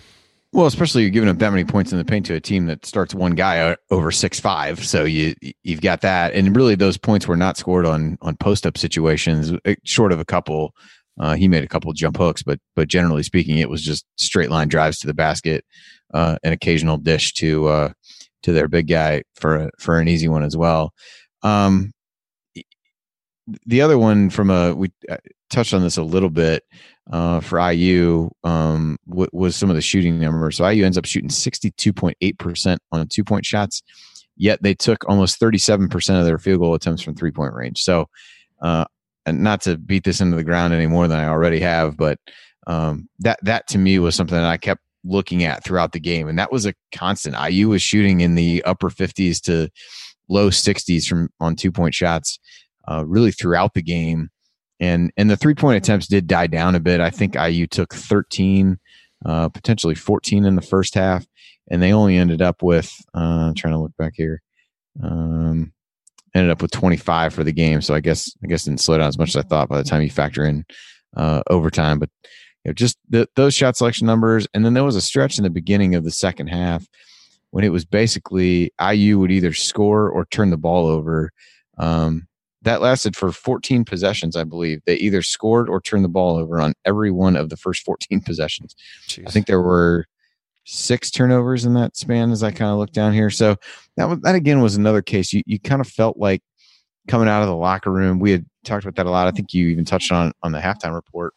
[0.55, 2.87] Well, especially you're giving up that many points in the paint to a team that
[2.87, 4.87] starts one guy over six five.
[4.87, 8.65] So you you've got that, and really those points were not scored on on post
[8.65, 10.73] up situations, eh, short of a couple.
[11.19, 14.49] Uh, he made a couple jump hooks, but but generally speaking, it was just straight
[14.49, 15.65] line drives to the basket,
[16.13, 17.93] uh, an occasional dish to uh,
[18.45, 20.93] to their big guy for for an easy one as well.
[21.43, 21.93] Um,
[23.67, 25.17] the other one from a we uh,
[25.51, 26.63] touched on this a little bit
[27.11, 30.57] uh, for IU um, w- was some of the shooting numbers.
[30.57, 33.83] So IU ends up shooting 62.8% on two point shots,
[34.37, 37.83] yet they took almost 37% of their field goal attempts from three point range.
[37.83, 38.09] So,
[38.63, 38.85] uh,
[39.27, 42.19] and not to beat this into the ground any more than I already have, but
[42.67, 46.29] um, that that to me was something that I kept looking at throughout the game,
[46.29, 47.37] and that was a constant.
[47.37, 49.71] IU was shooting in the upper 50s to
[50.29, 52.39] low 60s from on two point shots,
[52.89, 54.31] uh, really throughout the game
[54.81, 57.01] and and the three point attempts did die down a bit.
[57.01, 58.79] I think IU took 13,
[59.25, 61.27] uh, potentially 14 in the first half,
[61.71, 64.43] and they only ended up with uh, I'm trying to look back here,
[65.03, 65.73] um,
[66.35, 67.81] ended up with 25 for the game.
[67.81, 69.89] So I guess I guess didn't slow down as much as I thought by the
[69.89, 70.65] time you factor in
[71.17, 71.99] uh, overtime.
[71.99, 72.11] But
[72.65, 75.45] you know, just the, those shot selection numbers, and then there was a stretch in
[75.45, 76.87] the beginning of the second half
[77.51, 81.31] when it was basically IU would either score or turn the ball over.
[81.79, 82.27] Um,
[82.63, 84.81] that lasted for 14 possessions, I believe.
[84.87, 88.23] They either scored or turned the ball over on every one of the first 14
[88.23, 88.75] possessions.
[89.27, 90.07] I think there were
[90.65, 93.31] six turnovers in that span as I kind of look down here.
[93.31, 93.57] So
[93.97, 95.33] that that again was another case.
[95.33, 96.43] You you kind of felt like
[97.07, 98.19] coming out of the locker room.
[98.19, 99.29] We had talked about that a lot.
[99.29, 101.35] I think you even touched on on the halftime report.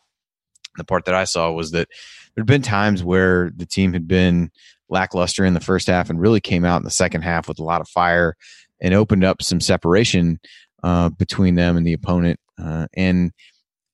[0.77, 1.89] The part that I saw was that
[2.35, 4.51] there'd been times where the team had been
[4.89, 7.63] lackluster in the first half and really came out in the second half with a
[7.63, 8.35] lot of fire
[8.81, 10.39] and opened up some separation
[10.83, 12.39] uh, between them and the opponent.
[12.61, 13.31] Uh, and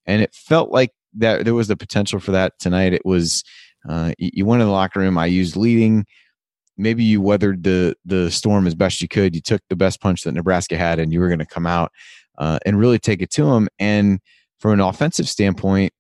[0.05, 2.93] and it felt like that there was the potential for that tonight.
[2.93, 3.43] It was
[3.87, 5.17] uh, you, went in the locker room.
[5.17, 6.05] I used leading.
[6.77, 9.35] Maybe you weathered the the storm as best you could.
[9.35, 11.91] You took the best punch that Nebraska had, and you were going to come out
[12.37, 13.67] uh, and really take it to them.
[13.79, 14.19] And
[14.59, 15.93] from an offensive standpoint,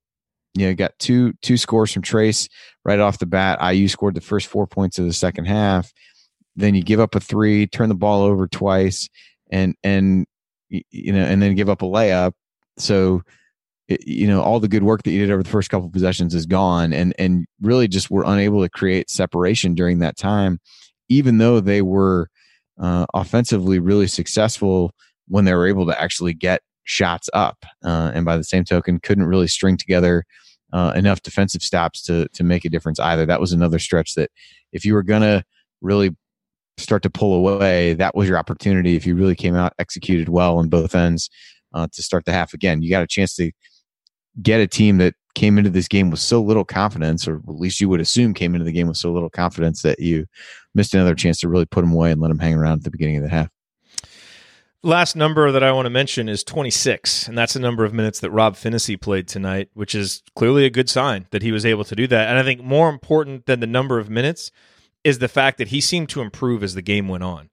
[0.55, 2.49] you know, got two two scores from Trayce
[2.85, 3.59] right off the bat.
[3.61, 5.91] IU scored the first four points of the second half.
[6.55, 9.09] Then you give up a three, turn the ball over twice,
[9.51, 10.25] and and
[10.69, 12.33] you know, and then give up a layup.
[12.77, 13.23] So
[13.87, 16.45] you know all the good work that you did over the first couple possessions is
[16.45, 20.59] gone and and really just were unable to create separation during that time
[21.09, 22.29] even though they were
[22.79, 24.93] uh, offensively really successful
[25.27, 28.99] when they were able to actually get shots up uh, and by the same token
[28.99, 30.23] couldn't really string together
[30.73, 34.29] uh, enough defensive stops to to make a difference either that was another stretch that
[34.73, 35.43] if you were gonna
[35.81, 36.15] really
[36.77, 40.57] start to pull away that was your opportunity if you really came out executed well
[40.57, 41.29] on both ends
[41.73, 43.51] uh, to start the half again you got a chance to
[44.41, 47.81] get a team that came into this game with so little confidence, or at least
[47.81, 50.25] you would assume came into the game with so little confidence that you
[50.75, 52.91] missed another chance to really put them away and let them hang around at the
[52.91, 53.49] beginning of the half.
[54.85, 58.19] Last number that I want to mention is 26, and that's the number of minutes
[58.19, 61.85] that Rob Phinisee played tonight, which is clearly a good sign that he was able
[61.85, 62.27] to do that.
[62.27, 64.51] And I think more important than the number of minutes
[65.05, 67.49] is the fact that he seemed to improve as the game went on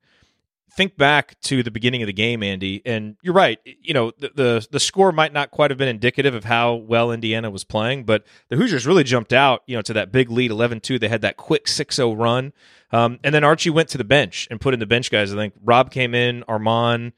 [0.71, 3.59] think back to the beginning of the game, Andy, and you're right.
[3.65, 7.11] You know, the, the, the score might not quite have been indicative of how well
[7.13, 10.51] Indiana was playing, but the Hoosiers really jumped out, you know, to that big lead
[10.51, 11.01] 11-2.
[11.01, 12.53] They had that quick 6-0 run.
[12.93, 15.33] Um, and then Archie went to the bench and put in the bench guys.
[15.33, 17.13] I think Rob came in, Armaan,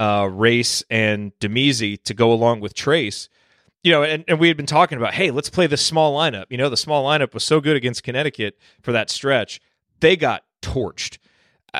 [0.00, 3.28] uh, Race, and Damezi to go along with Trayce.
[3.82, 6.46] You know, and, and we had been talking about, hey, let's play this small lineup.
[6.48, 9.60] You know, the small lineup was so good against Connecticut for that stretch.
[10.00, 11.18] They got torched.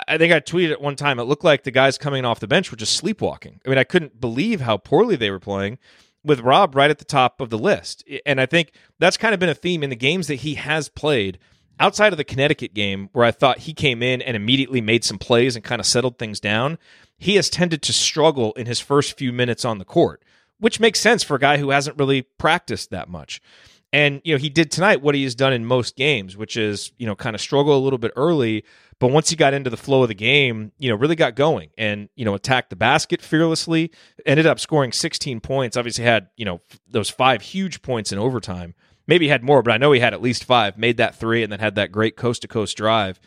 [0.09, 2.49] I think I tweeted at one time, it looked like the guys coming off the
[2.49, 3.61] bench were just sleepwalking.
[3.65, 5.79] I mean, I couldn't believe how poorly they were playing
[6.25, 8.03] with Rob right at the top of the list.
[8.27, 10.89] And I think that's kind of been a theme in the games that he has
[10.89, 11.39] played
[11.79, 15.19] outside of the Connecticut game, where I thought he came in and immediately made some
[15.19, 16.79] plays and kind of settled things down.
[17.19, 20.23] He has tended to struggle in his first few minutes on the court,
[20.59, 23.41] which makes sense for a guy who hasn't really practiced that much.
[23.95, 26.91] And, you know, he did tonight what he has done in most games, which is,
[26.99, 28.65] you know, kind of struggle a little bit early,
[28.99, 31.71] but once he got into the flow of the game, you know, really got going
[31.79, 33.93] and, you know, attacked the basket fearlessly,
[34.27, 35.77] ended up scoring 16 points.
[35.77, 38.75] Obviously had, you know, those five huge points in overtime.
[39.07, 41.45] Maybe he had more, but I know he had at least five, made that three,
[41.45, 43.21] and then had that great coast to coast drive.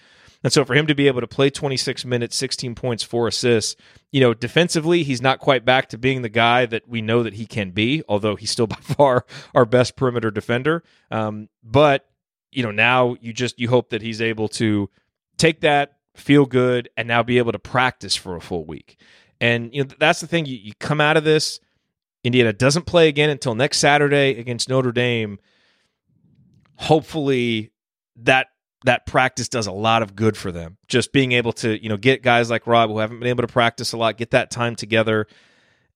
[0.48, 3.76] And so for him to be able to play 26 minutes, 16 points, four assists,
[4.14, 7.34] you know, defensively, he's not quite back to being the guy that we know that
[7.34, 10.86] he can be, although he's still by far our best perimeter defender.
[11.12, 12.08] Um, but,
[12.50, 14.90] you know, now you just, you hope that he's able to
[15.36, 18.96] take that, feel good, and now be able to practice for a full week.
[19.42, 20.46] And you know that's the thing.
[20.46, 21.60] You, you come out of this.
[22.24, 25.40] Indiana doesn't play again until next Saturday against Notre Dame.
[26.76, 27.74] Hopefully,
[28.16, 28.48] that
[28.86, 30.78] that practice does a lot of good for them.
[30.88, 33.52] Just being able to you know get guys like Rob who haven't been able to
[33.52, 35.28] practice a lot, get that time together,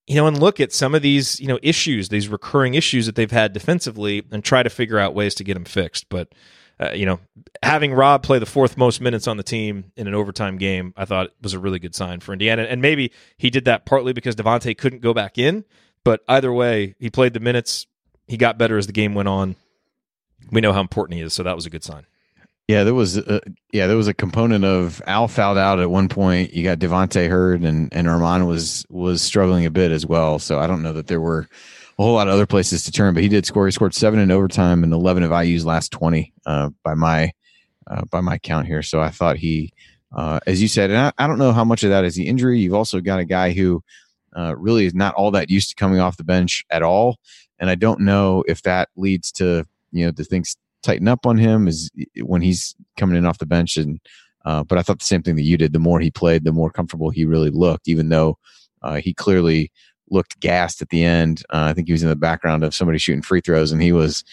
[0.08, 3.16] you know, and look at some of these you know issues, these recurring issues that
[3.16, 6.10] they've had defensively, and try to figure out ways to get them fixed.
[6.10, 6.34] But
[6.82, 7.20] uh, you know,
[7.62, 11.06] having Rob play the fourth most minutes on the team in an overtime game, I
[11.06, 12.64] thought was a really good sign for Indiana.
[12.64, 15.64] And maybe he did that partly because Devonte couldn't go back in.
[16.04, 17.86] But either way, he played the minutes.
[18.28, 19.56] He got better as the game went on.
[20.52, 22.08] We know how important he is, so that was a good sign.
[22.72, 23.42] Yeah, there was a,
[23.74, 26.54] yeah, there was a component of Al fouled out at one point.
[26.54, 30.40] You got Devonte hurt, and and Armaan was was struggling a bit as well.
[30.40, 31.50] So I don't know that there were
[32.00, 33.66] a whole lot of other places to turn, but he did score.
[33.66, 37.34] He scored seven in overtime and eleven of IU's last twenty uh, by my
[37.88, 38.84] uh, by my count here.
[38.84, 39.74] So I thought he,
[40.16, 42.30] uh, as you said, and I, I, don't know how much of that is the
[42.30, 42.60] injury.
[42.60, 43.84] You've also got a guy who
[44.34, 47.18] uh, really is not all that used to coming off the bench at all,
[47.60, 51.38] and I don't know if that leads to you know the things tighten up on
[51.38, 51.90] him is
[52.22, 54.00] when he's coming in off the bench and.
[54.44, 55.72] Uh, but I thought the same thing that you did.
[55.72, 58.40] The more he played, the more comfortable he really looked, even though
[58.82, 59.72] uh, he clearly
[60.10, 61.44] looked gassed at the end.
[61.52, 63.92] Uh, I think he was in the background of somebody shooting free throws, and he
[63.92, 64.24] was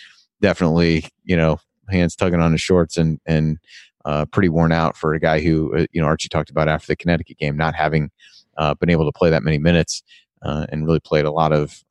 [0.40, 3.58] definitely, you know, hands tugging on his shorts and and
[4.06, 6.86] uh, pretty worn out for a guy who, uh, you know, Archie talked about after
[6.86, 8.10] the Connecticut game, not having
[8.56, 10.02] uh, been able to play that many minutes
[10.42, 11.84] and really played a lot of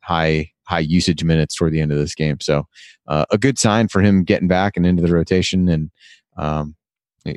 [0.00, 2.40] high high usage minutes toward the end of this game.
[2.40, 2.66] So
[3.06, 5.68] a good sign for him getting back and into the rotation.
[5.68, 5.90] And
[6.36, 6.74] um,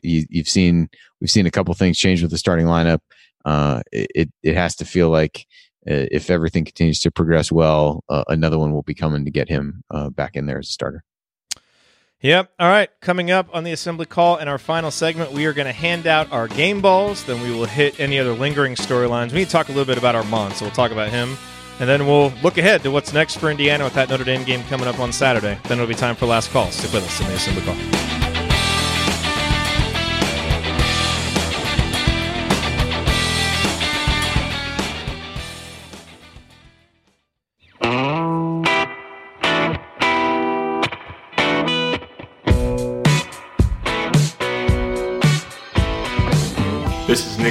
[0.04, 0.90] you, have seen
[1.22, 3.00] we've seen a couple things change with the starting lineup.
[3.92, 5.46] it it has to feel like
[5.90, 9.48] uh, if everything continues to progress well, uh, another one will be coming to get
[9.48, 11.04] him uh, back in there as a starter.
[12.22, 12.52] Yep.
[12.60, 12.90] All right.
[13.00, 16.08] Coming up on the assembly call in our final segment, we are going to hand
[16.08, 17.24] out our game balls.
[17.24, 19.32] Then we will hit any other lingering storylines.
[19.32, 21.38] We need to talk a little bit about Armaan, so we'll talk about him.
[21.80, 24.64] And then we'll look ahead to what's next for Indiana with that Notre Dame game
[24.64, 25.60] coming up on Saturday.
[25.64, 26.72] Then it'll be time for last call.
[26.72, 28.37] Stick with us in the assembly call.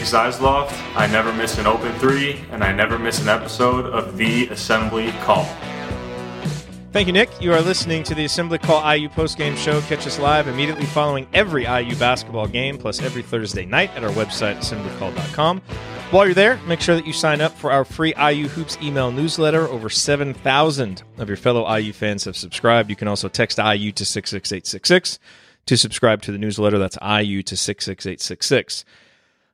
[0.07, 0.72] Zeisloft.
[0.96, 5.11] I never miss an open three, and I never miss an episode of The Assembly
[5.22, 5.44] Call.
[6.92, 7.28] Thank you, Nick.
[7.42, 9.80] You are listening to the Assembly Call IU postgame show.
[9.82, 14.11] Catch us live immediately following every IU basketball game, plus every Thursday night at our
[14.12, 15.61] website, assemblycall.com.
[16.12, 19.11] While you're there, make sure that you sign up for our free IU Hoops email
[19.11, 19.66] newsletter.
[19.66, 22.88] Over 7,000 of your fellow IU fans have subscribed.
[22.88, 25.18] You can also text IU to 66866
[25.66, 26.78] to subscribe to the newsletter.
[26.78, 28.84] That's IU to 66866.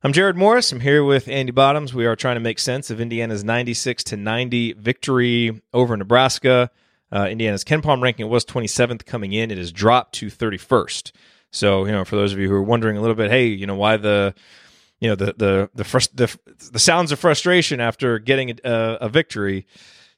[0.04, 0.72] I'm Jerod Morris.
[0.72, 1.94] I'm here with Andy Bottoms.
[1.94, 6.72] We are trying to make sense of Indiana's 96 to 90 victory over Nebraska.
[7.12, 9.52] Uh, Indiana's KenPom ranking was 27th coming in.
[9.52, 11.12] It has dropped to 31st.
[11.52, 13.64] So, you know, for those of you who are wondering a little bit, hey, you
[13.64, 14.34] know, why the,
[14.98, 16.36] you know, the the the frust- the,
[16.72, 19.68] the sounds of frustration after getting a, a victory,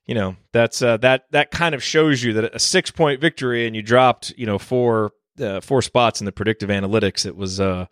[0.07, 3.66] you know, that's uh, that that kind of shows you that a six point victory
[3.66, 7.26] and you dropped, you know, four uh, four spots in the predictive analytics.
[7.26, 7.85] It was, uh,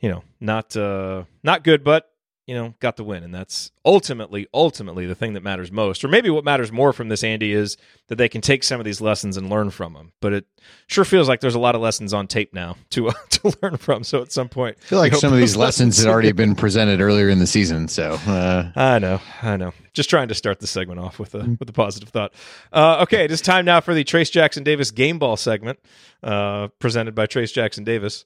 [0.00, 2.10] you know, not uh, not good, but
[2.48, 3.22] you know, got the win.
[3.22, 6.02] And that's ultimately, ultimately the thing that matters most.
[6.02, 7.76] Or maybe what matters more from this, Andy, is
[8.06, 10.12] that they can take some of these lessons and learn from them.
[10.20, 10.46] But it
[10.86, 13.76] sure feels like there's a lot of lessons on tape now to uh, to learn
[13.76, 14.02] from.
[14.02, 17.02] So at some point, I feel like some of these lessons had already been presented
[17.02, 17.86] earlier in the season.
[17.86, 18.72] So uh...
[18.74, 19.74] I know, I know.
[19.92, 22.32] Just trying to start the segment off with a with a positive thought.
[22.72, 25.78] Uh, okay, it is time now for the Trayce Jackson Davis game ball segment,
[26.22, 28.24] uh, presented by Trayce Jackson Davis.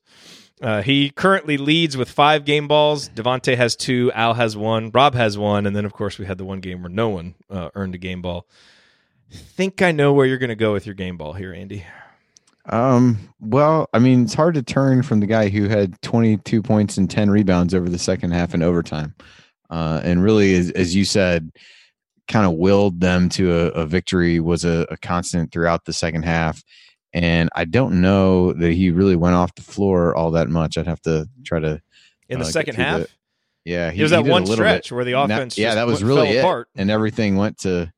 [0.62, 3.08] Uh, he currently leads with five game balls.
[3.08, 4.12] Devonte has two.
[4.14, 4.90] Al has one.
[4.92, 5.66] Rob has one.
[5.66, 7.98] And then, of course, we had the one game where no one uh, earned a
[7.98, 8.46] game ball.
[9.32, 11.84] Think I know where you're going to go with your game ball here, Andy.
[12.66, 13.34] Um.
[13.40, 17.10] Well, I mean, it's hard to turn from the guy who had 22 points and
[17.10, 19.16] 10 rebounds over the second half in overtime,
[19.68, 21.50] uh, and really, as, as you said,
[22.28, 24.38] kind of willed them to a, a victory.
[24.38, 26.62] Was a, a constant throughout the second half
[27.12, 30.78] and I don't know that he really went off the floor all that much.
[30.78, 31.80] I'd have to try to
[32.28, 33.00] in the uh, second half.
[33.00, 33.08] The,
[33.64, 34.94] yeah, he, was that one stretch bit.
[34.94, 35.56] where the offense.
[35.56, 36.68] yeah, that was really it, apart.
[36.74, 37.92] and everything went to.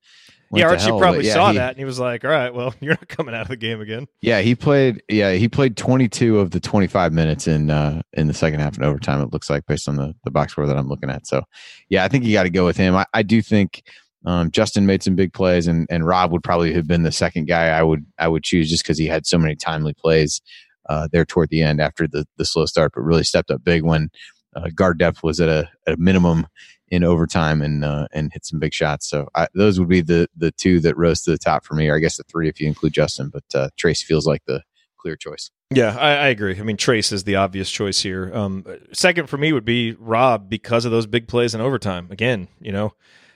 [0.50, 2.52] Went yeah, Archie hell, probably yeah, saw he, that and he was like, "All right,
[2.52, 5.02] well, you're not coming out of the game again." Yeah, he played.
[5.08, 8.84] Yeah, he played 22 of the 25 minutes in uh in the second half and
[8.84, 9.22] overtime.
[9.22, 11.26] It looks like based on the the box score that I'm looking at.
[11.26, 11.42] So,
[11.88, 12.94] yeah, I think you got to go with him.
[12.94, 13.84] I, I do think
[14.24, 17.46] um, Justin made some big plays, and and Rob would probably have been the second
[17.46, 20.40] guy I would I would choose just because he had so many timely plays
[20.88, 23.82] uh, there toward the end after the the slow start, but really stepped up big
[23.82, 24.10] when
[24.56, 26.46] uh, guard depth was at a, at a minimum
[26.88, 29.08] in overtime and uh, and hit some big shots.
[29.08, 31.88] So I, those would be the the two that rose to the top for me,
[31.88, 33.30] or I guess the three if you include Justin.
[33.30, 34.62] But uh, Trayce feels like the
[34.96, 35.50] clear choice.
[35.70, 36.58] Yeah, I, I, agree.
[36.58, 38.30] I mean, Trayce is the obvious choice here.
[38.34, 42.08] Um, second for me would be Rob because of those big plays in overtime.
[42.10, 42.94] Again, you know,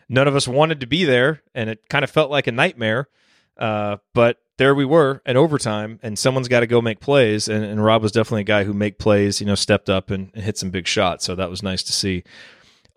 [0.09, 3.09] none of us wanted to be there, and it kind of felt like a nightmare.
[3.57, 7.49] Uh, but there we were in overtime, and someone's got to go make plays.
[7.49, 10.31] And, and, Rob was definitely a guy who make plays, you know, stepped up and,
[10.35, 11.25] and hit some big shots.
[11.25, 12.23] So that was nice to see.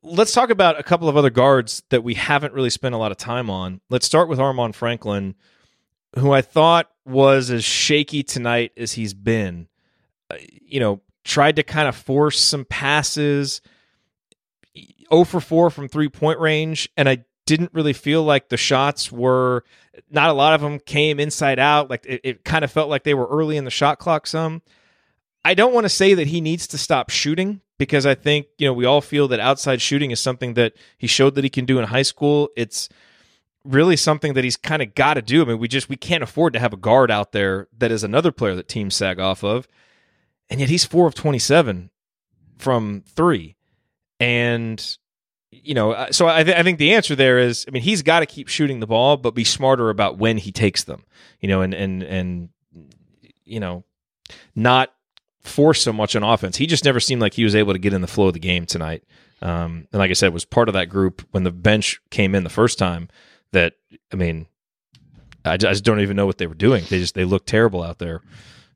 [0.04, 3.12] Let's talk about a couple of other guards that we haven't really spent a lot
[3.12, 3.82] of time on.
[3.90, 5.36] Let's start with Armaan Franklin,
[6.18, 9.68] who I thought was as shaky tonight as he's been.
[10.30, 13.62] Uh, you know, tried to kind of force some passes
[15.12, 19.12] 0 for 4 from three point range, and I didn't really feel like the shots
[19.12, 19.64] were
[20.10, 21.90] not a lot of them came inside out.
[21.90, 24.28] Like it, it kind of felt like they were early in the shot clock.
[24.28, 24.62] Some.
[25.44, 28.68] I don't want to say that he needs to stop shooting because I think you
[28.68, 31.66] know we all feel that outside shooting is something that he showed that he can
[31.66, 32.50] do in high school.
[32.56, 32.90] It's
[33.64, 35.42] really something that he's kind of got to do.
[35.42, 38.04] I mean, we just we can't afford to have a guard out there that is
[38.04, 39.68] another player that teams sag off of,
[40.50, 41.90] and yet he's four of twenty seven
[42.58, 43.56] from three.
[44.20, 44.98] And
[45.52, 48.02] you know, uh, so I, th- I think the answer there is, I mean, he's
[48.02, 51.04] got to keep shooting the ball, but be smarter about when he takes them.
[51.40, 52.50] You know, and and and
[53.44, 53.84] you know,
[54.56, 54.94] not
[55.42, 56.58] force so much on offense.
[56.58, 58.40] He just never seemed like he was able to get in the flow of the
[58.40, 59.04] game tonight.
[59.42, 62.44] Um, and like I said, was part of that group when the bench came in
[62.44, 63.10] the first time.
[63.52, 63.74] That
[64.14, 64.48] I mean,
[65.44, 66.86] I just don't even know what they were doing.
[66.90, 68.22] They just they looked terrible out there.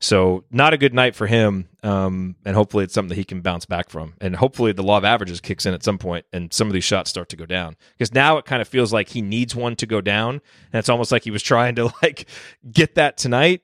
[0.06, 1.68] So not a good night for him.
[1.82, 4.14] Um, and hopefully it's something that he can bounce back from.
[4.22, 6.84] And hopefully the law of averages kicks in at some point and some of these
[6.84, 7.76] shots start to go down.
[7.98, 10.42] Because now it kind of feels like he needs one to go down.
[10.72, 12.28] And it's almost like he was trying to like
[12.72, 13.64] get that tonight,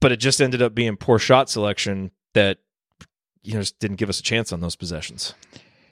[0.00, 2.58] but it just ended up being poor shot selection that
[3.44, 5.32] you know just didn't give us a chance on those possessions.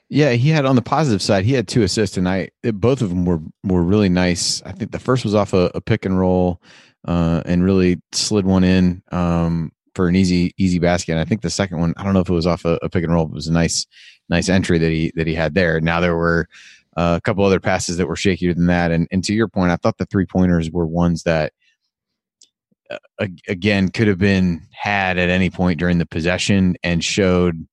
[0.09, 2.51] Yeah, he had on the positive side, he had two assists tonight.
[2.63, 4.61] It, both of them were were really nice.
[4.63, 6.61] I think the first was off a, a pick and roll
[7.07, 11.13] uh, and really slid one in um, for an easy easy basket.
[11.13, 12.89] And I think the second one, I don't know if it was off a, a,
[12.89, 13.85] pick and roll, it was a nice
[14.29, 15.79] nice entry that he that he had there.
[15.81, 16.47] Now there were
[16.97, 18.91] uh, a couple other passes that were shakier than that.
[18.91, 21.53] And and to your point, I thought the three pointers were ones that
[22.89, 27.67] uh, again could have been had at any point during the possession and showed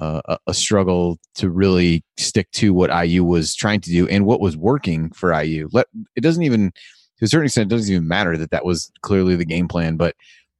[0.00, 4.40] uh, a struggle to really stick to what IU was trying to do and what
[4.40, 5.68] was working for IU.
[5.72, 6.72] Let it doesn't even
[7.18, 9.96] to a certain extent it doesn't even matter that that was clearly the game plan,
[9.96, 10.14] but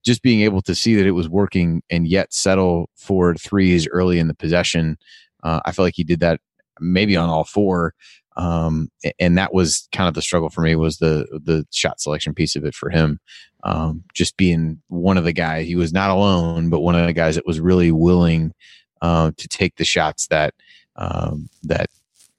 [0.04, 4.18] just being able to see that it was working and yet settle for threes early
[4.18, 4.96] in the possession.
[5.42, 6.40] Uh, I feel like he did that
[6.80, 7.94] maybe on all four.
[8.36, 12.34] Um, and that was kind of the struggle for me was the the shot selection
[12.34, 13.18] piece of it for him.
[13.64, 17.14] Um, just being one of the guys, he was not alone, but one of the
[17.14, 18.52] guys that was really willing
[19.00, 20.54] uh, to take the shots that
[20.96, 21.88] um, that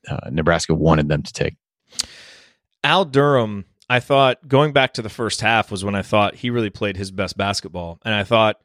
[0.07, 1.55] uh, Nebraska wanted them to take.
[2.83, 6.49] Al Durham I thought going back to the first half was when I thought he
[6.49, 7.99] really played his best basketball.
[8.03, 8.61] And I thought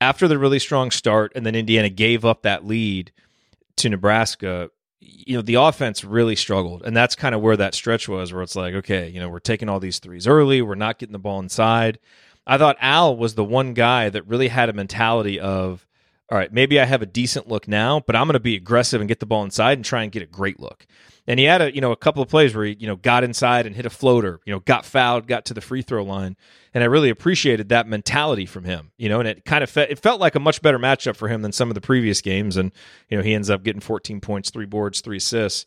[0.00, 3.12] after the really strong start and then Indiana gave up that lead
[3.76, 6.82] to Nebraska, you know, the offense really struggled.
[6.84, 9.38] And that's kind of where that stretch was where it's like, okay, you know, we're
[9.38, 11.98] taking all these threes early, we're not getting the ball inside.
[12.46, 15.86] I thought Al was the one guy that really had a mentality of,
[16.30, 19.00] all right, maybe I have a decent look now, but I'm going to be aggressive
[19.00, 20.86] and get the ball inside and try and get a great look.
[21.26, 23.22] And he had a you know a couple of plays where he you know got
[23.22, 26.36] inside and hit a floater, you know, got fouled, got to the free throw line,
[26.72, 28.92] and I really appreciated that mentality from him.
[28.96, 31.28] You know, and it kind of fe- it felt like a much better matchup for
[31.28, 32.56] him than some of the previous games.
[32.56, 32.72] And
[33.10, 35.66] you know, he ends up getting 14 points, three boards, three assists.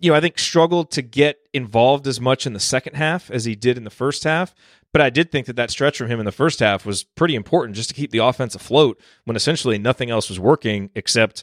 [0.00, 3.44] You know, I think struggled to get involved as much in the second half as
[3.44, 4.54] he did in the first half.
[4.94, 7.34] But I did think that that stretch from him in the first half was pretty
[7.34, 11.42] important just to keep the offense afloat when essentially nothing else was working except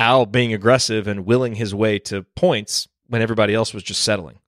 [0.00, 4.40] Al being aggressive and willing his way to points when everybody else was just settling.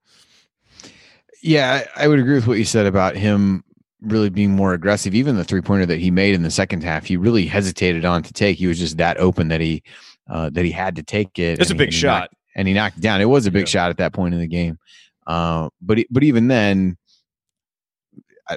[1.40, 3.62] Yeah, I would agree with what you said about him
[4.00, 5.14] really being more aggressive.
[5.14, 8.24] Even the three pointer that he made in the second half, he really hesitated on
[8.24, 8.58] to take.
[8.58, 9.84] He was just that open that he
[10.28, 11.60] uh, that he had to take it.
[11.60, 13.20] It's a big he, shot, and he knocked it down.
[13.20, 13.82] It was a big Yeah.
[13.82, 14.80] shot at that point in the game.
[15.28, 16.96] Uh, but but even then,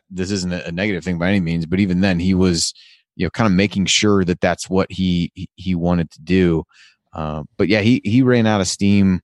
[0.10, 1.66] This isn't a, negative thing by any means.
[1.66, 2.74] But even then, he was
[3.16, 6.64] you know kind of making sure that that's what he he, he wanted to do.
[7.14, 9.22] Uh, but yeah, he he ran out of steam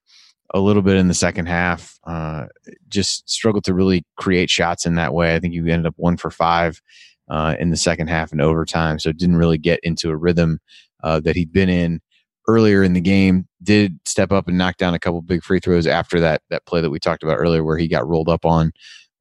[0.54, 1.98] a little bit in the second half.
[2.06, 2.46] Uh,
[2.88, 5.36] just struggled to really create shots in that way.
[5.36, 6.82] I think you ended up one for five
[7.30, 10.60] uh, in the second half and overtime, so didn't really get into a rhythm
[11.04, 12.02] uh, that he'd been in
[12.48, 13.48] earlier in the game.
[13.64, 16.82] Did step up and knock down a couple big free throws after that that play
[16.82, 18.72] that we talked about earlier, where he got rolled up on,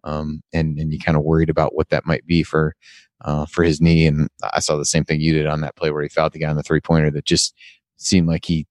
[0.04, 2.74] um, and and you kind of worried about what that might be for.
[3.20, 5.90] Uh, for his knee, and I saw the same thing you did on that play
[5.90, 7.54] where he fouled the guy on the three pointer that just
[7.96, 8.66] seemed like he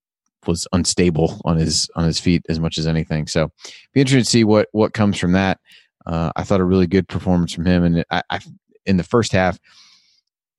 [0.45, 3.25] was unstable on his on his feet as much as anything.
[3.25, 3.51] So,
[3.93, 5.59] be interested to see what what comes from that.
[6.05, 8.39] Uh, I thought a really good performance from him, and I, I
[8.85, 9.57] in the first half,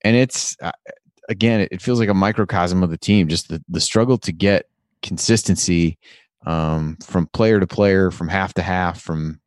[0.03, 0.73] and it's uh,
[1.29, 3.29] again, it, feels like a microcosm of the team.
[3.29, 4.67] Just the the struggle to get
[5.03, 5.99] consistency
[6.47, 9.41] um, from player to player, from half to half, from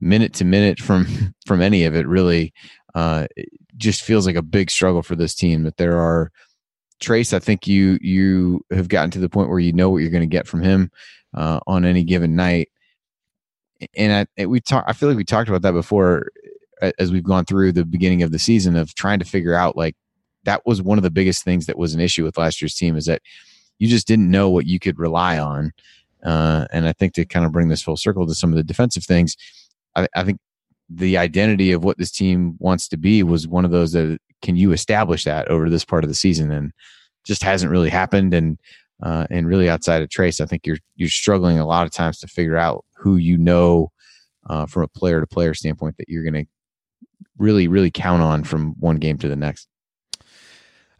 [0.00, 1.06] minute to minute, from
[1.46, 2.06] from any of it.
[2.06, 2.52] Really,
[2.94, 5.64] uh, it just feels like a big struggle for this team.
[5.64, 6.30] That there are
[7.00, 10.10] Trayce, I think you you have gotten to the point where you know what you're
[10.10, 10.90] going to get from him
[11.34, 12.68] uh, on any given night.
[13.96, 14.84] And I we talk.
[14.86, 16.30] I feel like we talked about that before
[16.98, 19.94] as we've gone through the beginning of the season of trying to figure out like
[20.44, 22.96] that was one of the biggest things that was an issue with last year's team
[22.96, 23.20] is that
[23.78, 25.72] you just didn't know what you could rely on.
[26.24, 28.62] Uh, and I think to kind of bring this full circle to some of the
[28.62, 29.36] defensive things,
[29.96, 30.38] I, I think
[30.88, 34.56] the identity of what this team wants to be was one of those that can
[34.56, 36.72] you establish that over this part of the season and
[37.24, 38.58] just hasn't really happened and
[39.02, 42.18] uh, and really outside of Trayce, I think you're you're struggling a lot of times
[42.18, 43.92] to figure out who you know
[44.48, 46.50] uh, from a player to player standpoint that you're going to
[47.38, 49.68] really really count on from one game to the next.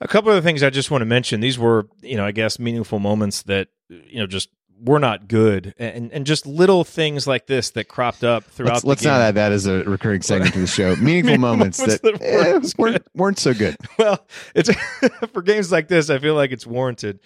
[0.00, 1.40] A couple of the things I just want to mention.
[1.40, 4.48] These were, you know, I guess meaningful moments that, you know, just
[4.82, 8.74] were not good, and and just little things like this that cropped up throughout.
[8.74, 10.96] Let's, let's not add that as a recurring segment to the show.
[10.96, 13.76] Meaningful moments moments that, that eh, weren't weren't, weren't weren't so good.
[13.98, 14.70] well, it's
[15.32, 17.20] for games like this, I feel like it's warranted.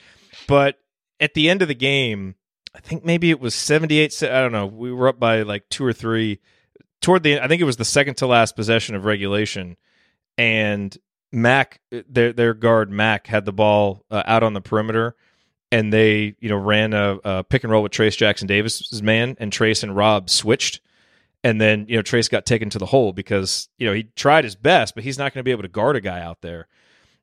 [0.49, 0.79] But
[1.21, 2.35] at the end of the game,
[2.75, 4.67] I think maybe it was 78 I don't know.
[4.67, 6.41] We were up by like 2 or 3
[7.01, 9.77] toward the I think it was the second to last possession of regulation
[10.37, 10.97] and
[11.33, 15.17] Mack their their guard Mack had the ball uh, out on the perimeter
[15.75, 19.37] and they, you know, ran a, a pick and roll with Trayce Jackson Davis's man
[19.41, 20.81] and Trayce and Rob switched
[21.45, 24.45] and then you know Trayce got taken to the hole because you know he tried
[24.45, 26.66] his best, but he's not going to be able to guard a guy out there.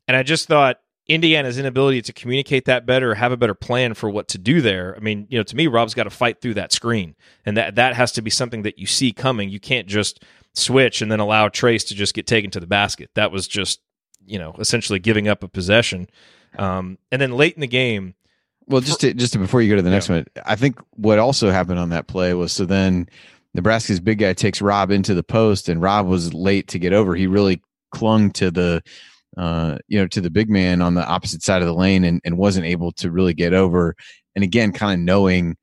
[0.07, 4.09] And I just thought Indiana's inability to communicate that better, have a better plan for
[4.09, 4.95] what to do there.
[4.95, 7.75] I mean, you know, to me, Rob's got to fight through that screen, and that
[7.75, 9.49] that has to be something that you see coming.
[9.49, 10.23] You can't just
[10.53, 13.09] switch and then allow Trayce to just get taken to the basket.
[13.15, 13.81] That was just
[14.23, 16.07] you know essentially giving up a possession.
[16.59, 18.13] Um, and then late in the game,
[18.67, 21.19] Well, just to, just to, before you go to the next one, I think what
[21.19, 23.07] also happened on that play was so then
[23.53, 27.15] Nebraska's big guy takes Rob into the post, and Rob was late to get over.
[27.15, 28.81] He really clung to the
[29.37, 32.21] uh, you know, to the big man on the opposite side of the lane and,
[32.25, 33.95] and wasn't able to really get over.
[34.35, 35.55] And again, kind of knowing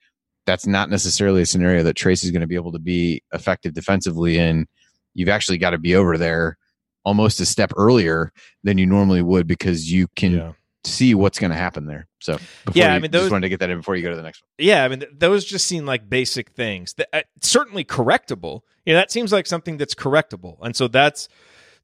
[0.47, 3.75] that's not necessarily a scenario that Trayce is going to be able to be effective
[3.75, 4.67] defensively in.
[5.15, 6.57] You've actually got to be over there
[7.05, 8.33] almost a step earlier
[8.65, 10.53] than you normally would because you can Yeah.
[10.89, 12.09] See what's going to happen there.
[12.21, 12.35] So
[12.65, 14.17] before Yeah, I mean, just those- wanted to get that in before you go to
[14.17, 14.49] the next one.
[14.59, 16.95] Yeah, I mean, th- those just seem like basic things.
[16.95, 18.63] That, uh, certainly correctable.
[18.87, 20.57] You know, that seems like something that's correctable.
[20.63, 21.29] And so that's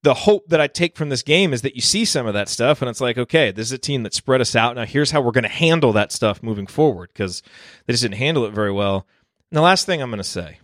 [0.02, 2.48] the hope that I take from this game is that you see some of that
[2.48, 4.76] stuff and it's like, okay, this is a team that spread us out.
[4.76, 7.42] Now here's how we're going to handle that stuff moving forward because
[7.86, 9.06] they just didn't handle it very well.
[9.50, 10.58] And the last thing I'm going to say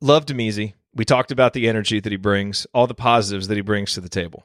[0.00, 0.74] love Damezi.
[0.94, 4.00] We talked about the energy that he brings, all the positives that he brings to
[4.00, 4.44] the table.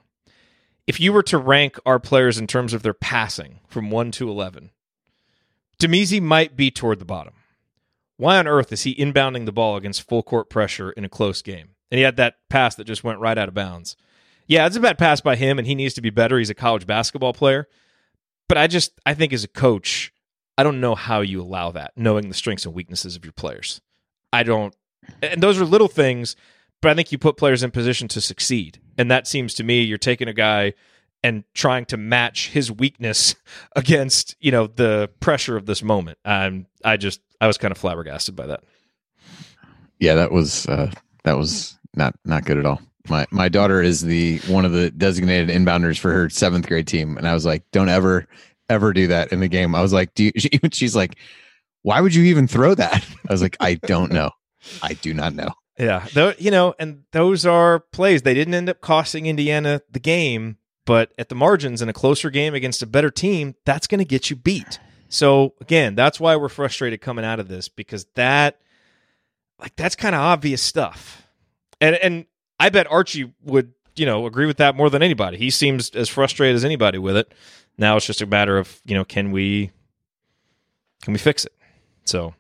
[0.90, 4.28] If you were to rank our players in terms of their passing from 1 to
[4.28, 4.72] 11,
[5.80, 7.36] Damezi might be toward the bottom.
[8.18, 11.44] Why on earth is he inbounding the ball against full court pressure in a close
[11.44, 11.76] game?
[11.92, 13.98] And he had that pass that just went right out of bounds.
[14.48, 16.40] Yeah, it's a bad pass by him, and he needs to be better.
[16.40, 17.68] He's a college basketball player.
[18.48, 20.12] But I just, I think as a coach,
[20.58, 23.80] I don't know how you allow that, knowing the strengths and weaknesses of your players.
[24.34, 24.76] I don't,
[25.22, 26.36] and those are little things,
[26.82, 28.80] but I think you put players in position to succeed.
[28.98, 30.74] And that seems to me you're taking a guy
[31.24, 33.36] and trying to match his weakness
[33.76, 36.18] against you know the pressure of this moment.
[36.26, 38.64] Um, I just I was kind of flabbergasted by that.
[40.00, 40.92] Yeah, that was uh,
[41.24, 42.82] that was not not good at all.
[43.08, 47.18] My my daughter is the one of the designated inbounders for her seventh grade team,
[47.18, 48.28] and I was like, don't ever
[48.70, 49.76] ever do that in the game.
[49.76, 51.18] I was like, do you, she, she's like,
[51.82, 53.06] why would you even throw that?
[53.28, 54.32] I was like, I don't know.
[54.84, 55.50] I do not know.
[55.80, 58.24] Yeah, though you know, and those are plays.
[58.24, 62.30] They didn't end up costing Indiana the game, but at the margins in a closer
[62.30, 64.78] game against a better team, that's going to get you beat.
[65.08, 68.60] So again, that's why we're frustrated coming out of this because that,
[69.58, 71.26] like, that's kind of obvious stuff,
[71.80, 72.26] and and
[72.60, 75.38] I bet Archie would you know agree with that more than anybody.
[75.38, 77.34] He seems as frustrated as anybody with it.
[77.78, 79.72] Now it's just a matter of you know can we
[81.04, 81.54] can we fix it?
[82.04, 82.36] So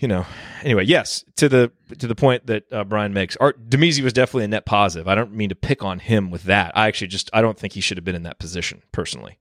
[0.00, 0.26] you know
[0.62, 4.44] anyway, yes, to the to the point that uh, Brian makes, Art Damezi was definitely
[4.44, 5.06] a net positive.
[5.08, 6.72] I don't mean to pick on him with that.
[6.76, 9.38] I actually just I don't think he should have been in that position personally.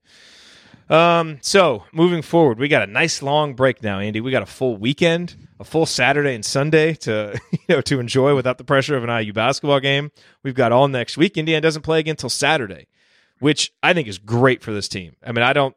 [0.89, 4.21] Um, so moving forward, we got a nice long break now, Andy.
[4.21, 8.35] We got a full weekend, a full Saturday and Sunday to you know to enjoy
[8.35, 10.11] without the pressure of an IU basketball game.
[10.43, 11.37] We've got all next week.
[11.37, 12.87] Indiana doesn't play again until Saturday,
[13.39, 15.15] which I think is great for this team.
[15.23, 15.75] I mean, I don't,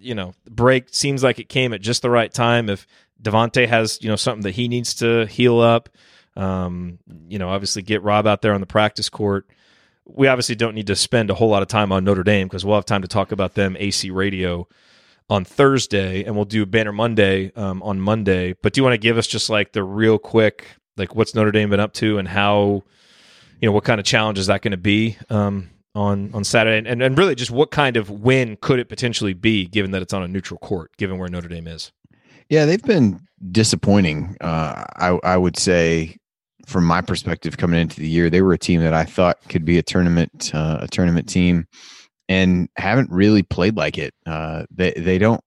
[0.00, 2.68] you know, break seems like it came at just the right time.
[2.68, 2.88] If
[3.22, 5.88] Devonte has you know something that he needs to heal up.
[6.36, 6.98] Um,
[7.28, 9.46] you know, obviously get Rob out there on the practice court.
[10.04, 12.64] We obviously don't need to spend a whole lot of time on Notre Dame because
[12.64, 14.68] we'll have time to talk about them AC radio
[15.30, 18.54] on Thursday, and we'll do Banner Monday um, on Monday.
[18.60, 21.52] But do you want to give us just like the real quick, like what's Notre
[21.52, 22.82] Dame been up to and how,
[23.60, 26.88] you know, what kind of challenge is that going to be um, on on Saturday,
[26.88, 30.12] and and really just what kind of win could it potentially be, given that it's
[30.12, 31.92] on a neutral court, given where Notre Dame is.
[32.54, 33.18] Yeah, they've been
[33.50, 34.36] disappointing.
[34.40, 36.16] Uh, I I would say,
[36.68, 39.64] from my perspective, coming into the year, they were a team that I thought could
[39.64, 41.66] be a tournament uh, a tournament team,
[42.28, 44.14] and haven't really played like it.
[44.24, 45.40] Uh, they they don't.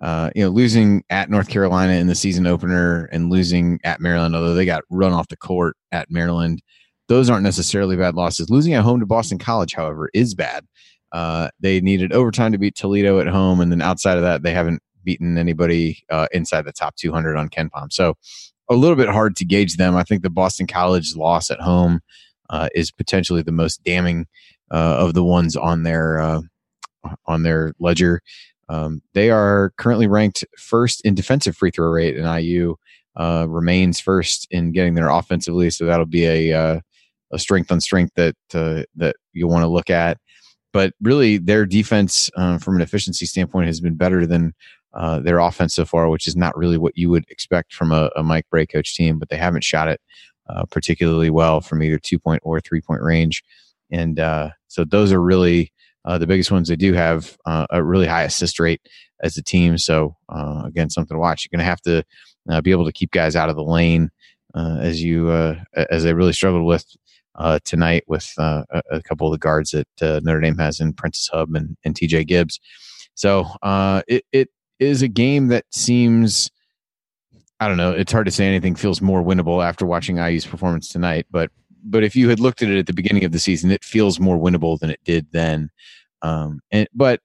[0.00, 4.36] Uh, you know, losing at North Carolina in the season opener and losing at Maryland,
[4.36, 6.62] although they got run off the court at Maryland,
[7.08, 8.48] those aren't necessarily bad losses.
[8.48, 10.64] Losing at home to Boston College, however, is bad.
[11.10, 14.52] Uh, they needed overtime to beat Toledo at home, and then outside of that, they
[14.52, 17.90] haven't beaten anybody uh, inside the top 200 on KenPom.
[17.90, 18.18] So
[18.68, 19.96] a little bit hard to gauge them.
[19.96, 22.00] I think the Boston College loss at home
[22.50, 24.26] uh, is potentially the most damning
[24.70, 26.42] uh, of the ones on their uh,
[27.24, 28.20] on their ledger.
[28.68, 32.74] Um, they are currently ranked first in defensive free throw rate, and IU
[33.16, 35.70] uh, remains first in getting there offensively.
[35.70, 36.82] So that'll be a
[37.30, 40.18] a strength on strength that that you'll want to look at.
[40.72, 44.52] But really, their defense uh, from an efficiency standpoint has been better than
[44.94, 48.10] uh, their offense so far, which is not really what you would expect from a,
[48.16, 49.18] a Mike Brey coach team.
[49.18, 50.00] But they haven't shot it
[50.48, 53.42] uh, particularly well from either two point or three point range,
[53.90, 55.72] and uh, so those are really
[56.04, 56.68] uh, the biggest ones.
[56.68, 58.80] They do have uh, a really high assist rate
[59.22, 59.76] as a team.
[59.78, 61.44] So again, something to watch.
[61.44, 64.10] You're going to have to be able to keep guys out of the lane
[64.54, 65.30] as you
[65.90, 66.86] as they really struggled with
[67.64, 71.54] tonight with a, a couple of the guards that Notre Dame has in Prentiss Hubb
[71.54, 72.58] and, and TJ Gibbs.
[73.18, 74.48] So uh, it it
[74.78, 76.50] is a game that seems.
[77.60, 77.90] I don't know.
[77.90, 81.50] It's hard to say anything feels more winnable after watching IU's performance tonight, but
[81.84, 84.20] but if you had looked at it at the beginning of the season, it feels
[84.20, 85.70] more winnable than it did then.
[86.22, 87.20] Um, and but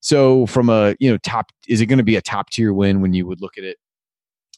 [0.00, 3.00] so from a you know top, is it going to be a top tier win
[3.00, 3.78] when you would look at it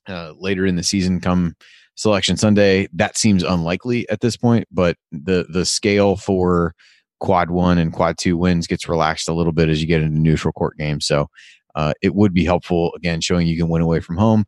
[0.08, 1.54] uh, later in the season, come
[1.96, 4.66] Selection Sunday, that seems unlikely at this point.
[4.70, 6.74] But the the scale for
[7.20, 10.18] quad one and quad two wins gets relaxed a little bit as you get into
[10.18, 11.06] neutral court games.
[11.06, 11.28] So
[11.74, 14.44] uh, it would be helpful again, showing you can win away from home.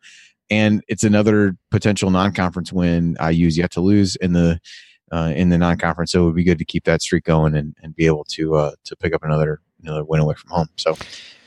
[0.49, 4.61] And it's another potential non-conference win IU's yet to lose in the
[5.12, 6.12] uh, in the non-conference.
[6.12, 8.55] So it would be good to keep that streak going and, and be able to
[8.57, 10.68] uh, to pick up another another win away from home.
[10.77, 10.97] So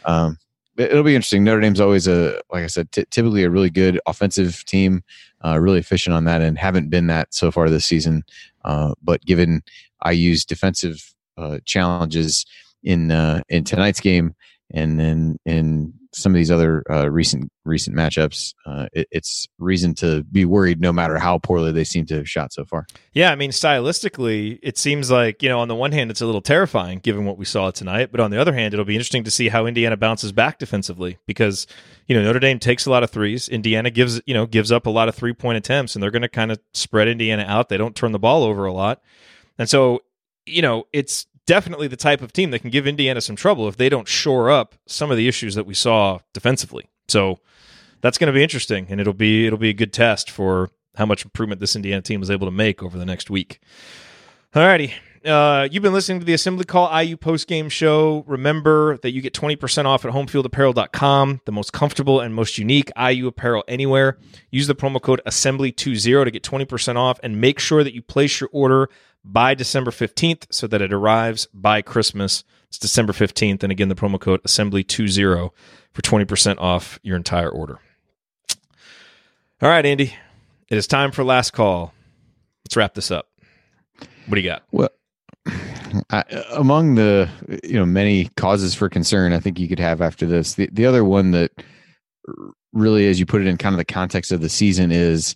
[0.05, 0.37] um,
[0.77, 1.43] it'll be interesting.
[1.43, 5.03] Notre Dame's always a like I said, t- typically a really good offensive team,
[5.45, 8.23] uh, really efficient on that, and haven't been that so far this season.
[8.65, 9.61] Uh, but given
[10.01, 12.45] I IU's defensive uh, challenges
[12.83, 14.35] in uh, in tonight's game,
[14.71, 19.93] and then in some of these other uh, recent recent matchups, uh, it, it's reason
[19.95, 22.87] to be worried, no matter how poorly they seem to have shot so far.
[23.13, 26.25] Yeah, I mean, stylistically, it seems like you know, on the one hand, it's a
[26.25, 29.23] little terrifying given what we saw tonight, but on the other hand, it'll be interesting
[29.23, 31.67] to see how Indiana bounces back defensively because
[32.07, 33.47] you know Notre Dame takes a lot of threes.
[33.49, 36.21] Indiana gives you know gives up a lot of three point attempts, and they're going
[36.23, 37.69] to kind of spread Indiana out.
[37.69, 39.01] They don't turn the ball over a lot,
[39.57, 40.01] and so
[40.45, 43.75] you know it's definitely the type of team that can give Indiana some trouble if
[43.75, 46.87] they don't shore up some of the issues that we saw defensively.
[47.07, 47.39] So
[48.01, 51.07] that's going to be interesting, and it'll be it'll be a good test for how
[51.07, 53.59] much improvement this Indiana team was able to make over the next week.
[54.53, 54.93] Alrighty.
[55.25, 58.23] Uh, you've been listening to the Assembly Call IU post game show.
[58.25, 63.27] Remember that you get 20% off at homefieldapparel.com, the most comfortable and most unique IU
[63.27, 64.17] apparel anywhere.
[64.49, 68.39] Use the promo code assembly20 to get 20% off and make sure that you place
[68.39, 68.89] your order
[69.23, 72.43] by December 15th so that it arrives by Christmas.
[72.67, 73.63] It's December 15th.
[73.63, 75.51] And again, the promo code assembly20
[75.91, 77.79] for 20% off your entire order.
[79.61, 80.13] All right, Andy,
[80.69, 81.93] it is time for last call.
[82.63, 83.27] Let's wrap this up.
[84.27, 84.63] What do you got?
[84.71, 84.89] Well,
[86.11, 87.27] I, among the
[87.63, 90.53] you know many causes for concern, I think you could have after this.
[90.53, 91.51] The the other one that
[92.73, 95.35] really, as you put it in kind of the context of the season, is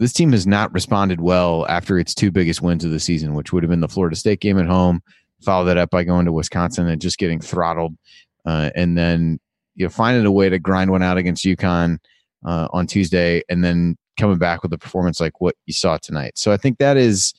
[0.00, 3.52] this team has not responded well after its two biggest wins of the season, which
[3.52, 5.02] would have been the Florida State game at home.
[5.42, 7.94] Follow that up by going to Wisconsin and just getting throttled,
[8.46, 9.38] uh, and then
[9.74, 11.98] you know finding a way to grind one out against UConn
[12.46, 16.32] uh, on Tuesday, and then coming back with a performance like what you saw tonight.
[16.36, 17.34] So I think that is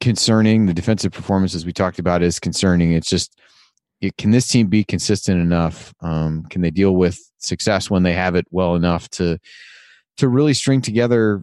[0.00, 0.66] concerning.
[0.66, 2.92] The defensive performance, as we talked about, is concerning.
[2.92, 3.36] It's just
[4.00, 5.92] it, can this team be consistent enough?
[6.00, 9.38] Um, can they deal with success when they have it well enough to
[10.20, 11.42] to really string together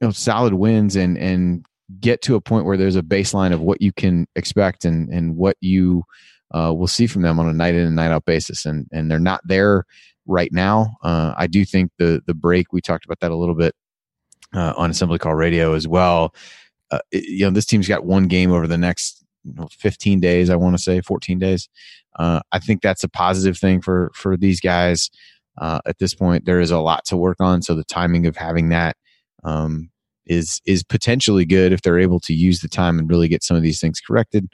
[0.00, 1.64] you know solid wins and and
[2.00, 5.36] get to a point where there's a baseline of what you can expect and and
[5.36, 6.02] what you
[6.52, 8.66] uh, will see from them on a night in and night out basis.
[8.66, 9.84] And and they're not there
[10.26, 10.96] right now.
[11.02, 13.74] Uh, i do think the the break we talked about that a little bit
[14.54, 16.34] uh, on assembly call radio as well.
[16.90, 20.50] Uh, you know this team's got one game over the next you know, 15 days
[20.50, 21.68] i want to say 14 days.
[22.18, 25.10] Uh, i think that's a positive thing for for these guys
[25.58, 26.44] uh, at this point.
[26.44, 28.96] There is a lot to work on, so the timing of having that
[29.44, 29.90] um,
[30.26, 33.56] is is potentially good if they're able to use the time and really get some
[33.56, 34.48] of these things corrected.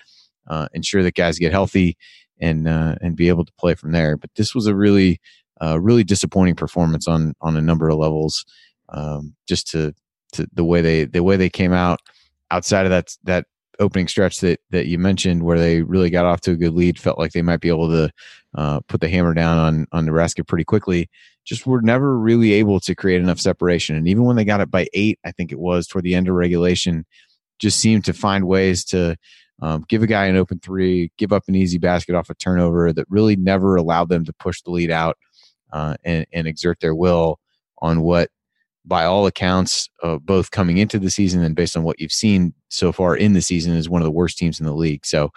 [0.49, 1.97] Uh, ensure that guys get healthy
[2.41, 4.17] and uh, and be able to play from there.
[4.17, 5.21] But this was a really
[5.63, 8.45] uh, really disappointing performance on on a number of levels.
[8.89, 9.95] Um, just to,
[10.33, 12.01] to the way they the way they came out
[12.51, 13.47] outside of that that
[13.83, 16.99] opening stretch that that you mentioned where they really got off to a good lead
[16.99, 18.11] felt like they might be able to
[18.55, 21.09] uh, put the hammer down on on Nebraska pretty quickly
[21.45, 23.97] just were never really able to create enough separation.
[23.97, 26.29] And even when they got it by eight I think it was toward the end
[26.29, 27.05] of regulation
[27.59, 29.17] just seemed to find ways to
[29.61, 32.93] um, give a guy an open three give up an easy basket off a turnover
[32.93, 35.19] that really never allowed them to push the lead out
[35.73, 37.39] uh, and, and exert their will
[37.81, 38.31] on what
[38.85, 42.53] by all accounts, uh, both coming into the season and based on what you've seen
[42.73, 45.05] so far in the season, is one of the worst teams in the league.
[45.07, 45.31] So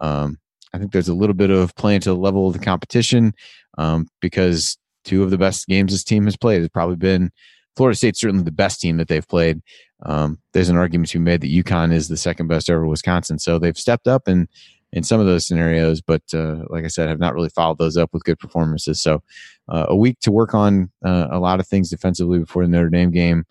[0.00, 0.38] um,
[0.72, 3.32] I think there's a little bit of playing to the level of the competition
[3.78, 7.30] um, because two of the best games this team has played has probably been
[7.76, 9.60] Florida State's certainly the best team that they've played.
[10.02, 13.38] Um, there's an argument to be made that UConn is the second best ever Wisconsin.
[13.38, 14.48] So they've stepped up and
[14.92, 17.96] in some of those scenarios, but uh, like I said, have not really followed those
[17.96, 19.00] up with good performances.
[19.00, 19.22] So
[19.68, 22.88] uh, a week to work on uh, a lot of things defensively before the Notre
[22.88, 23.44] Dame game.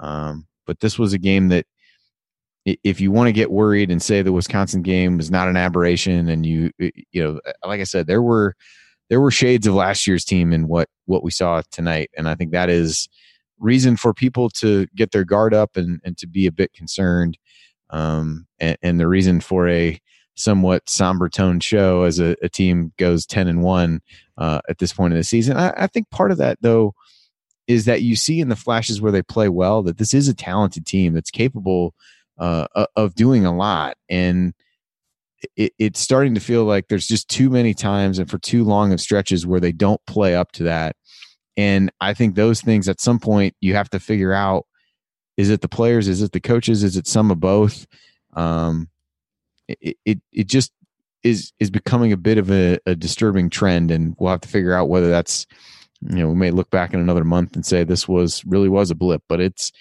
[0.00, 1.66] Um, but this was a game that,
[2.64, 6.28] if you want to get worried and say the Wisconsin game was not an aberration,
[6.28, 8.54] and you you know, like I said, there were
[9.08, 12.34] there were shades of last year's team in what what we saw tonight, and I
[12.34, 13.08] think that is
[13.58, 17.38] reason for people to get their guard up and and to be a bit concerned.
[17.90, 20.00] Um, and, and the reason for a
[20.36, 24.00] somewhat somber tone show as a, a team goes 10 and 1
[24.38, 25.56] uh, at this point in the season.
[25.56, 26.94] I, I, think part of that, though,
[27.66, 30.34] is that you see in the flashes where they play well that this is a
[30.34, 31.94] talented team that's capable
[32.40, 33.96] uh, of doing a lot.
[34.08, 34.54] And
[35.56, 38.92] it, it's starting to feel like there's just too many times and for too long
[38.92, 40.96] of stretches where they don't play up to that.
[41.56, 44.66] And I think those things at some point you have to figure out
[45.36, 47.86] is it the players, is it the coaches, is it some of both?
[48.34, 48.88] Um,
[49.68, 50.72] it, it, it just
[51.22, 54.74] is is becoming a bit of a, a disturbing trend, and we'll have to figure
[54.74, 55.46] out whether that's
[56.02, 58.90] you know we may look back in another month and say this was really was
[58.90, 59.72] a blip, but it's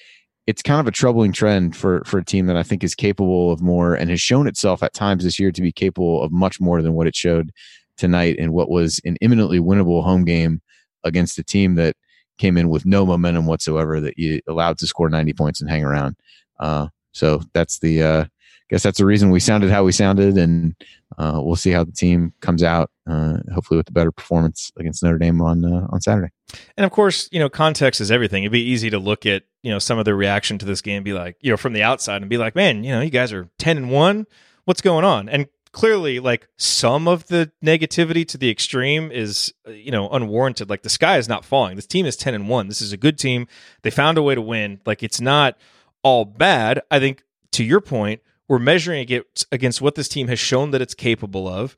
[0.50, 3.52] it's kind of a troubling trend for for a team that I think is capable
[3.52, 6.60] of more and has shown itself at times this year to be capable of much
[6.60, 7.52] more than what it showed
[7.98, 10.60] tonight in what was an imminently winnable home game
[11.04, 11.96] against a team that
[12.40, 15.84] came in with no momentum whatsoever that you allowed to score 90 points and hang
[15.84, 16.16] around.
[16.60, 18.26] Uh, so that's the uh,
[18.70, 20.76] guess that's the reason we sounded how we sounded, and
[21.18, 22.92] uh, we'll see how the team comes out.
[23.10, 26.32] Uh, hopefully, with a better performance against Notre Dame on uh, on Saturday.
[26.78, 28.44] And of course, you know, context is everything.
[28.44, 31.04] It'd be easy to look at you know some of the reaction to this game,
[31.04, 33.34] be like, you know, from the outside, and be like, man, you know, you guys
[33.34, 34.28] are ten and one.
[34.66, 35.30] What's going on?
[35.30, 40.82] And clearly like some of the negativity to the extreme is you know unwarranted like
[40.82, 43.20] the sky is not falling this team is 10 and 1 this is a good
[43.20, 43.48] team
[43.84, 45.58] they found a way to win like it's not
[46.02, 50.40] all bad i think to your point we're measuring it against what this team has
[50.40, 51.78] shown that it's capable of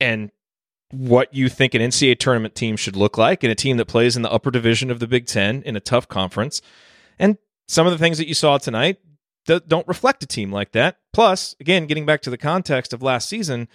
[0.00, 0.32] and
[0.90, 4.16] what you think an NCAA tournament team should look like and a team that plays
[4.16, 6.62] in the upper division of the Big Ten in a tough conference.
[7.18, 7.38] And
[7.68, 8.98] some of the things that you saw tonight
[9.44, 10.98] don't reflect a team like that.
[11.12, 13.68] Plus, again, getting back to the context of last season,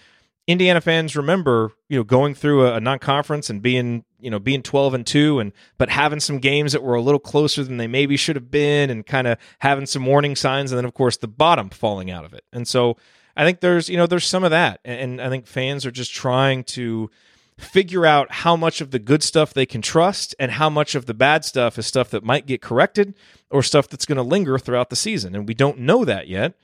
[0.48, 4.94] Indiana fans remember, you know, going through a, non-conference and being, you know, being 12
[4.94, 8.18] and 2 and but having some games that were a little closer than they maybe
[8.18, 11.28] should have been and kind of having some warning signs and then of course the
[11.28, 12.44] bottom falling out of it.
[12.52, 12.98] And so
[13.36, 16.14] I think there's, you know, there's some of that and I think fans are just
[16.14, 17.10] trying to
[17.58, 21.06] figure out how much of the good stuff they can trust and how much of
[21.06, 23.14] the bad stuff is stuff that might get corrected
[23.50, 25.36] or stuff that's going to linger throughout the season.
[25.36, 26.56] And we don't know that yet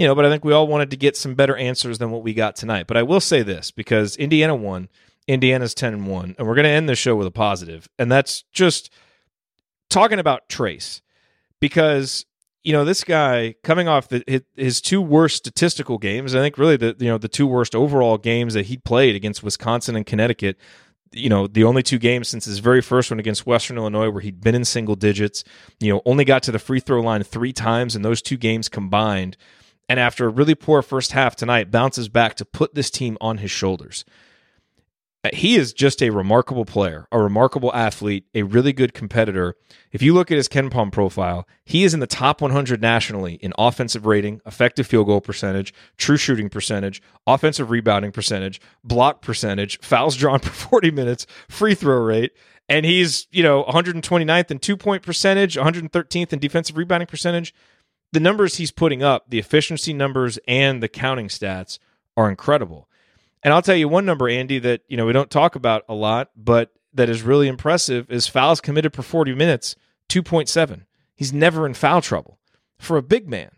[0.00, 2.22] you know, but I think we all wanted to get some better answers than what
[2.22, 2.86] we got tonight.
[2.86, 4.88] But I will say this because Indiana won,
[5.30, 8.10] Indiana's 10 and 1, and we're going to end the show with a positive, and
[8.10, 8.90] that's just
[9.88, 11.00] talking about Trayce
[11.60, 12.26] because
[12.62, 16.76] you know this guy coming off the, his two worst statistical games, I think really
[16.76, 20.58] the you know the two worst overall games that he played against Wisconsin and Connecticut.
[21.12, 24.20] You know, the only two games since his very first one against Western Illinois where
[24.20, 25.42] he'd been in single digits,
[25.80, 28.68] you know, only got to the free throw line three times in those two games
[28.68, 29.36] combined
[29.90, 33.38] and after a really poor first half tonight, bounces back to put this team on
[33.38, 34.04] his shoulders.
[35.22, 39.54] Uh, he is just a remarkable player, a remarkable athlete, a really good competitor.
[39.92, 43.52] If you look at his KenPom profile, he is in the top 100 nationally in
[43.58, 50.16] offensive rating, effective field goal percentage, true shooting percentage, offensive rebounding percentage, block percentage, fouls
[50.16, 52.32] drawn per 40 minutes, free throw rate,
[52.68, 57.52] and he's, you know, 129th in two point percentage, 113th in defensive rebounding percentage
[58.12, 61.78] the numbers he's putting up, the efficiency numbers and the counting stats
[62.16, 62.88] are incredible.
[63.42, 65.94] And I'll tell you one number, Andy, that you know we don't talk about a
[65.94, 69.76] lot, but that is really impressive is fouls committed per 40 minutes,
[70.08, 70.84] 2.7.
[71.14, 72.38] He's never in foul trouble
[72.78, 73.50] for a big man.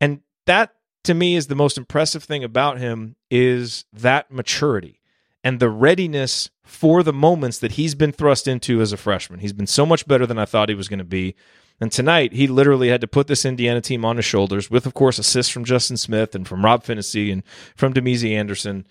[0.00, 5.00] And that to me is the most impressive thing about him is that maturity
[5.44, 9.40] and the readiness for the moments that he's been thrust into as a freshman.
[9.40, 11.34] He's been so much better than I thought he was going to be.
[11.80, 14.94] And tonight, he literally had to put this Indiana team on his shoulders, with, of
[14.94, 17.44] course, assists from Justin Smith and from Rob Phinisee and
[17.76, 18.84] from Damezi Anderson.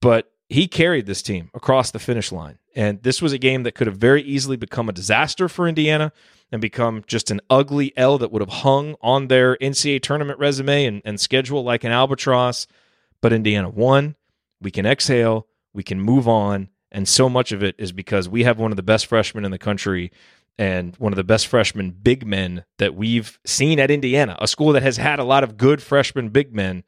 [0.00, 2.58] But he carried this team across the finish line.
[2.74, 6.12] And this was a game that could have very easily become a disaster for Indiana
[6.52, 10.84] and become just an ugly L that would have hung on their NCAA tournament resume
[10.84, 12.66] and, and schedule like an albatross.
[13.20, 14.16] But Indiana won.
[14.60, 15.46] We can exhale.
[15.72, 16.68] We can move on.
[16.92, 19.50] And so much of it is because we have one of the best freshmen in
[19.50, 20.10] the country
[20.58, 24.72] and one of the best freshman big men that we've seen at Indiana, a school
[24.72, 26.84] that has had a lot of good freshman big men.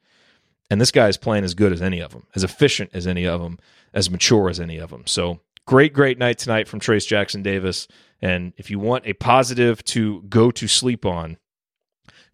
[0.73, 3.27] And this guy is playing as good as any of them, as efficient as any
[3.27, 3.59] of them,
[3.93, 5.03] as mature as any of them.
[5.05, 7.87] So great, great night tonight from Trayce Jackson Davis.
[8.23, 11.37] And if you want a positive to go to sleep on,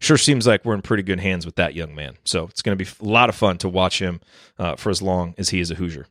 [0.00, 2.16] sure seems like we're in pretty good hands with that young man.
[2.24, 4.20] So it's going to be a lot of fun to watch him
[4.58, 6.06] uh, for as long as he is a Hoosier.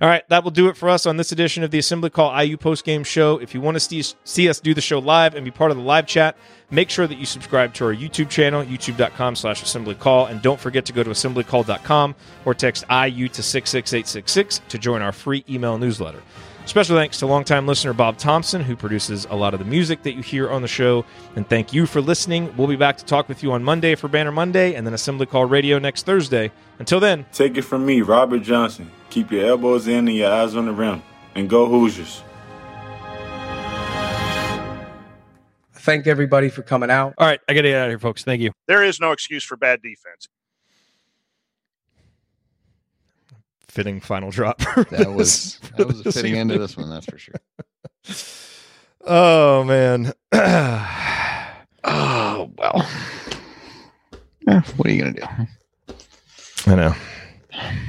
[0.00, 2.38] All right, that will do it for us on this edition of the Assembly Call
[2.42, 3.38] IU Post Game Show.
[3.38, 5.82] If you want to see, us do the show live and be part of the
[5.82, 6.36] live chat,
[6.70, 10.60] make sure that you subscribe to our YouTube channel, youtube.com slash assembly call, and don't
[10.60, 12.14] forget to go to assemblycall.com
[12.44, 16.22] or text IU to 66866 to join our free email newsletter.
[16.64, 20.12] Special thanks to longtime listener Bob Thompson, who produces a lot of the music that
[20.12, 21.04] you hear on the show.
[21.36, 22.54] And thank you for listening.
[22.56, 25.26] We'll be back to talk with you on Monday for Banner Monday and then Assembly
[25.26, 26.52] Call Radio next Thursday.
[26.78, 28.90] Until then, take it from me, Robert Johnson.
[29.10, 31.02] Keep your elbows in and your eyes on the rim.
[31.34, 32.22] And go Hoosiers.
[35.74, 37.14] Thank everybody for coming out.
[37.18, 38.22] All right, I got to get out of here, folks.
[38.22, 38.52] Thank you.
[38.68, 40.28] There is no excuse for bad defense.
[43.72, 44.58] Fitting final drop.
[44.90, 47.34] that was that was a fitting end to this one, that's for sure.
[49.04, 50.12] Oh man.
[51.84, 52.88] Oh well.
[54.46, 55.96] Eh, what are you gonna do?
[56.70, 56.94] I know.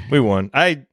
[0.10, 0.50] We won.
[0.52, 0.86] I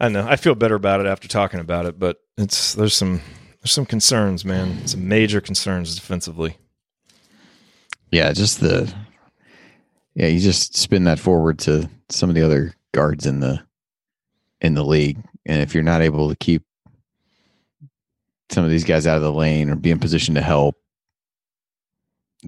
[0.00, 0.26] I know.
[0.26, 3.20] I feel better about it after talking about it, but it's there's some
[3.60, 4.86] there's some concerns, man.
[4.86, 6.56] Some major concerns defensively.
[8.10, 8.90] Yeah, just the
[10.14, 13.62] yeah, you just spin that forward to some of the other guards in the
[14.60, 16.62] in the league, and if you're not able to keep
[18.50, 20.76] some of these guys out of the lane or be in position to help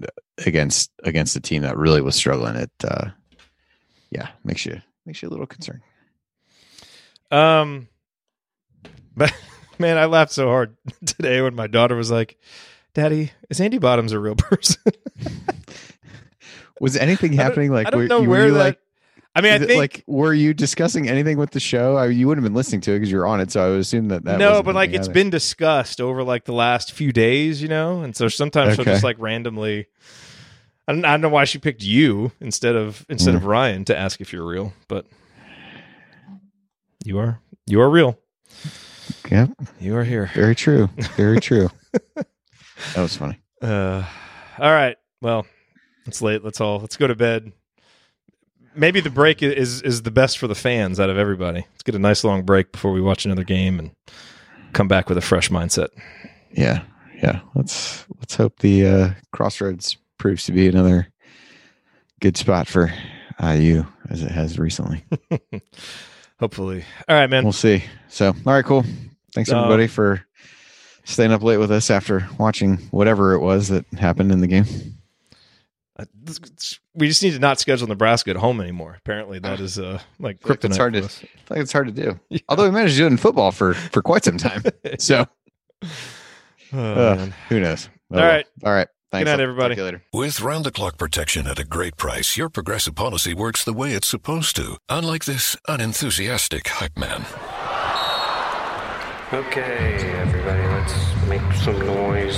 [0.01, 0.07] uh,
[0.45, 3.09] against against a team that really was struggling, it uh,
[4.11, 5.81] yeah makes you makes you a little concerned.
[7.29, 7.87] Um
[9.15, 9.33] but
[9.79, 12.37] man, I laughed so hard today when my daughter was like,
[12.93, 14.81] "Daddy, is Andy Bottoms a real person?"
[16.79, 17.71] Was anything happening?
[17.71, 18.79] Like, I don't were, know where that like
[19.37, 21.95] I mean, I Is think like were you discussing anything with the show?
[21.95, 23.79] I, you wouldn't have been listening to it because you're on it, so I would
[23.81, 25.13] assume that that no, but like it's either.
[25.13, 29.03] been discussed over like the last few days, you know, and so sometimes she'll just
[29.03, 29.85] like randomly.
[30.87, 33.37] I don't, I don't know why she picked you instead of instead Hmm.
[33.37, 35.05] of Ryan to ask if you're real, but
[37.05, 38.17] you are you are real.
[39.29, 39.49] Yep,
[39.79, 40.31] You are here.
[40.33, 41.69] very true, very true.
[42.15, 42.25] that
[42.95, 43.37] was funny.
[43.61, 44.03] Uh,
[44.57, 44.95] all right.
[45.21, 45.45] Well,
[46.05, 46.43] it's late.
[46.43, 47.51] Let's all let's go to bed.
[48.77, 51.65] Maybe the break is is the best for the fans out of everybody.
[51.71, 53.91] Let's get a nice long break before we watch another game and
[54.73, 55.87] come back with a fresh mindset.
[56.51, 56.83] Yeah,
[57.21, 57.41] yeah.
[57.55, 61.07] Let's let's hope the uh, crossroads proves to be another
[62.19, 62.93] good spot for
[63.41, 65.03] IU as it has recently.
[66.39, 66.83] Hopefully.
[67.07, 67.43] All right, man.
[67.43, 67.83] We'll see.
[68.09, 68.85] So, all right, cool.
[69.33, 70.23] Thanks Uh, everybody for
[71.03, 74.65] staying up late with us after watching whatever it was that happened in the game.
[76.97, 78.95] This- this- we just need to not schedule Nebraska at home anymore.
[78.97, 80.65] Apparently, that is uh like kryptonite.
[80.65, 81.23] it's hard for to- us.
[81.23, 82.19] I think it's hard to do.
[82.49, 84.63] Although we managed to do it in football for for quite some time.
[84.99, 85.25] So
[86.73, 87.87] Oh, uh, who knows?
[88.11, 88.29] Oh, All well.
[88.29, 88.45] right.
[88.65, 88.87] all right.
[89.09, 89.25] Thanks.
[89.25, 89.75] night, I'll talk everybody.
[89.75, 90.03] to you later.
[90.11, 93.93] With round the clock protection at a great price, your progressive policy works the way
[93.93, 94.75] it's supposed to.
[94.89, 97.25] Unlike this unenthusiastic hype man.
[99.33, 100.93] Okay, everybody, let's
[101.27, 102.37] make some noise.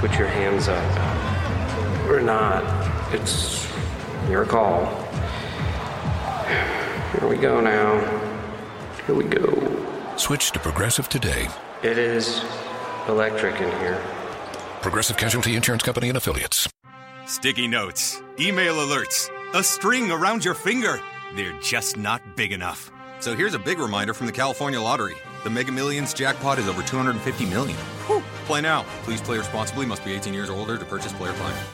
[0.00, 2.08] Put your hands up.
[2.08, 2.62] Or not.
[3.12, 3.66] It's
[4.28, 4.86] your call.
[7.12, 8.00] Here we go now.
[9.06, 10.16] Here we go.
[10.16, 11.48] Switch to Progressive today.
[11.82, 12.42] It is
[13.08, 14.02] electric in here.
[14.80, 16.68] Progressive Casualty Insurance Company and Affiliates.
[17.26, 21.00] Sticky notes, email alerts, a string around your finger.
[21.34, 22.90] They're just not big enough.
[23.20, 25.14] So here's a big reminder from the California Lottery.
[25.42, 27.78] The Mega Millions jackpot is over 250 million.
[28.06, 28.22] Whew.
[28.46, 28.84] Play now.
[29.02, 29.86] Please play responsibly.
[29.86, 31.73] Must be 18 years or older to purchase player plan.